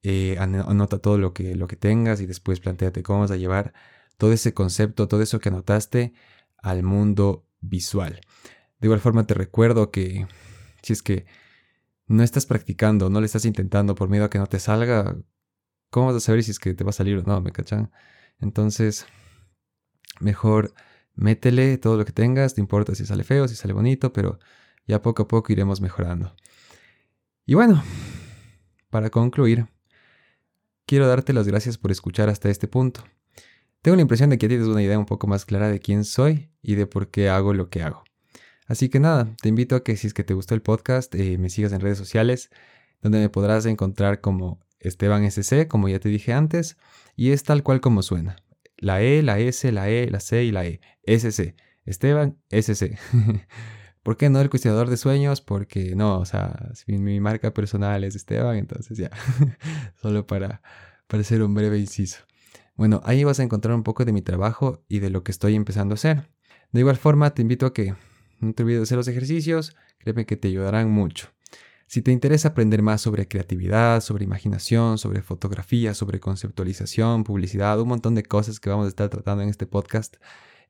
eh, 0.03 0.37
anota 0.39 0.99
todo 0.99 1.19
lo 1.19 1.33
que, 1.33 1.55
lo 1.55 1.69
que 1.69 1.77
tengas 1.77 2.21
y 2.21 2.27
después 2.27 2.61
planteate 2.61 3.03
cómo 3.03 3.21
vas 3.21 3.31
a 3.31 3.37
llevar 3.37 3.73
todo 4.19 4.33
ese 4.33 4.55
concepto, 4.55 5.09
todo 5.09 5.23
eso 5.23 5.41
que 5.41 5.49
anotaste 5.49 6.13
al 6.59 6.83
mundo 6.83 7.47
visual. 7.61 8.21
De 8.81 8.87
igual 8.89 9.01
forma 9.01 9.27
te 9.27 9.35
recuerdo 9.35 9.91
que 9.91 10.27
si 10.83 10.93
es 10.93 11.03
que 11.03 11.27
no 12.07 12.23
estás 12.23 12.47
practicando, 12.47 13.11
no 13.11 13.21
le 13.21 13.27
estás 13.27 13.45
intentando 13.45 13.95
por 13.95 14.09
miedo 14.09 14.25
a 14.25 14.31
que 14.31 14.39
no 14.39 14.47
te 14.47 14.61
salga, 14.61 15.17
¿cómo 15.91 16.07
vas 16.07 16.17
a 16.17 16.21
saber 16.21 16.43
si 16.43 16.51
es 16.53 16.59
que 16.59 16.75
te 16.75 16.85
va 16.85 16.91
a 16.91 16.93
salir 16.93 17.19
o 17.19 17.23
no? 17.23 17.41
¿Me 17.41 17.53
cachan? 17.53 17.91
Entonces, 18.39 19.07
Mejor 20.21 20.73
métele 21.15 21.79
todo 21.79 21.97
lo 21.97 22.05
que 22.05 22.13
tengas, 22.13 22.57
no 22.57 22.63
importa 22.63 22.95
si 22.95 23.07
sale 23.07 23.25
feo, 23.25 23.49
si 23.49 23.55
sale 23.55 23.73
bonito, 23.73 24.13
pero 24.13 24.39
ya 24.87 25.03
poco 25.03 25.25
a 25.25 25.29
poco 25.29 25.53
iremos 25.53 25.81
mejorando. 25.81 26.35
Y 27.45 27.55
bueno, 27.55 27.83
para 28.91 29.11
concluir, 29.11 29.67
quiero 30.87 31.07
darte 31.07 31.33
las 31.33 31.47
gracias 31.47 31.79
por 31.79 31.91
escuchar 31.91 32.29
hasta 32.29 32.49
este 32.49 32.69
punto. 32.69 33.05
Tengo 33.83 33.97
la 33.97 34.03
impresión 34.03 34.31
de 34.31 34.39
que 34.39 34.49
tienes 34.49 34.67
una 34.67 34.83
idea 34.83 34.99
un 34.99 35.07
poco 35.07 35.27
más 35.27 35.45
clara 35.45 35.69
de 35.69 35.81
quién 35.81 36.05
soy 36.05 36.51
y 36.63 36.75
de 36.75 36.87
por 36.87 37.11
qué 37.11 37.29
hago 37.29 37.53
lo 37.53 37.69
que 37.69 37.83
hago. 37.83 38.06
Así 38.67 38.89
que 38.89 39.01
nada, 39.01 39.35
te 39.41 39.49
invito 39.49 39.77
a 39.77 39.85
que 39.85 39.97
si 39.97 40.07
es 40.07 40.15
que 40.15 40.25
te 40.25 40.35
gustó 40.35 40.55
el 40.55 40.63
podcast, 40.63 41.15
eh, 41.15 41.39
me 41.39 41.51
sigas 41.51 41.73
en 41.73 41.81
redes 41.81 41.99
sociales. 41.99 42.51
donde 43.03 43.19
me 43.21 43.29
podrás 43.29 43.67
encontrar 43.67 44.21
como 44.21 44.59
Esteban 44.81 45.25
SC, 45.25 45.69
como 45.69 45.89
ya 45.89 46.01
te 46.01 46.09
dije 46.09 46.33
antes, 46.33 46.77
y 47.15 47.31
es 47.31 47.45
tal 47.45 47.63
cual 47.63 47.81
como 47.81 48.03
suena. 48.03 48.37
La 48.79 49.03
E, 49.03 49.23
la 49.23 49.39
S, 49.39 49.71
la 49.71 49.89
E, 49.91 50.11
la 50.11 50.21
C 50.21 50.45
y 50.45 50.51
la 50.51 50.67
E. 50.67 50.81
SC. 51.05 51.55
Esteban 51.85 52.39
SC. 52.51 52.99
¿Por 54.03 54.17
qué 54.17 54.31
no 54.31 54.41
el 54.41 54.51
cuestionador 54.51 54.89
de 54.89 54.97
sueños? 54.97 55.41
Porque 55.41 55.95
no, 55.97 56.19
o 56.19 56.25
sea, 56.25 56.71
mi 56.87 57.21
marca 57.21 57.53
personal 57.53 58.05
es 58.05 58.15
Esteban, 58.15 58.57
entonces 58.57 58.99
ya. 58.99 59.11
Solo 60.01 60.27
para, 60.27 60.63
para 61.07 61.23
un 61.45 61.55
breve 61.55 61.79
inciso. 61.79 62.19
Bueno, 62.77 63.01
ahí 63.05 63.25
vas 63.25 63.41
a 63.41 63.43
encontrar 63.43 63.75
un 63.75 63.83
poco 63.83 64.05
de 64.05 64.13
mi 64.13 64.23
trabajo 64.23 64.85
y 64.89 64.99
de 64.99 65.11
lo 65.11 65.25
que 65.25 65.33
estoy 65.33 65.55
empezando 65.55 65.95
a 65.95 65.97
hacer. 65.97 66.31
De 66.73 66.81
igual 66.81 66.97
forma, 66.97 67.31
te 67.35 67.43
invito 67.43 67.67
a 67.67 67.73
que 67.73 67.95
no 68.41 68.53
te 68.53 68.63
olvides 68.63 68.81
de 68.81 68.83
hacer 68.85 68.99
los 68.99 69.09
ejercicios, 69.09 69.77
créeme 69.99 70.27
que 70.27 70.37
te 70.37 70.49
ayudarán 70.49 70.91
mucho. 70.91 71.29
Si 71.89 72.03
te 72.03 72.11
interesa 72.11 72.49
aprender 72.49 72.83
más 72.83 73.01
sobre 73.01 73.29
creatividad, 73.29 74.01
sobre 74.01 74.25
imaginación, 74.25 74.99
sobre 74.99 75.23
fotografía, 75.23 75.95
sobre 75.95 76.19
conceptualización, 76.19 77.23
publicidad, 77.23 77.81
un 77.81 77.89
montón 77.89 78.17
de 78.17 78.25
cosas 78.25 78.59
que 78.59 78.71
vamos 78.71 78.87
a 78.87 78.89
estar 78.89 79.09
tratando 79.09 79.45
en 79.45 79.49
este 79.49 79.67
podcast, 79.67 80.17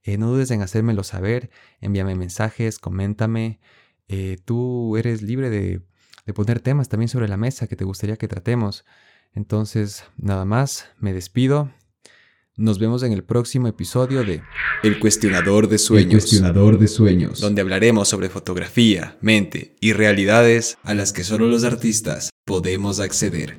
eh, 0.03 0.19
no 0.19 0.29
dudes 0.29 0.51
en 0.51 0.61
hacérmelo 0.61 1.05
saber, 1.05 1.51
envíame 1.81 2.15
mensajes, 2.15 2.79
coméntame. 2.79 3.61
Eh, 4.09 4.37
tú 4.45 4.97
eres 4.99 5.23
libre 5.23 5.49
de, 5.49 5.81
de 6.27 6.35
poner 6.35 6.61
temas 6.61 6.89
también 6.89 7.09
sobre 7.09 7.29
la 7.29 7.39
mesa 7.39 7.67
que 7.67 7.77
te 7.77 7.85
gustaría 7.85 8.17
que 8.17 8.29
tratemos. 8.29 8.85
Entonces, 9.35 10.05
nada 10.17 10.45
más, 10.45 10.91
me 10.99 11.13
despido. 11.13 11.71
Nos 12.59 12.79
vemos 12.79 13.03
en 13.03 13.13
el 13.13 13.23
próximo 13.23 13.69
episodio 13.69 14.25
de 14.25 14.41
El 14.83 14.99
cuestionador 14.99 15.69
de 15.69 15.77
sueños. 15.77 16.15
El 16.15 16.21
cuestionador 16.21 16.79
de 16.79 16.89
sueños. 16.89 17.39
Donde 17.39 17.61
hablaremos 17.61 18.09
sobre 18.09 18.31
fotografía, 18.31 19.19
mente 19.21 19.77
y 19.79 19.93
realidades 19.93 20.79
a 20.83 20.95
las 20.95 21.13
que 21.13 21.23
solo 21.23 21.49
los 21.49 21.65
artistas 21.65 22.31
podemos 22.47 22.99
acceder. 22.99 23.59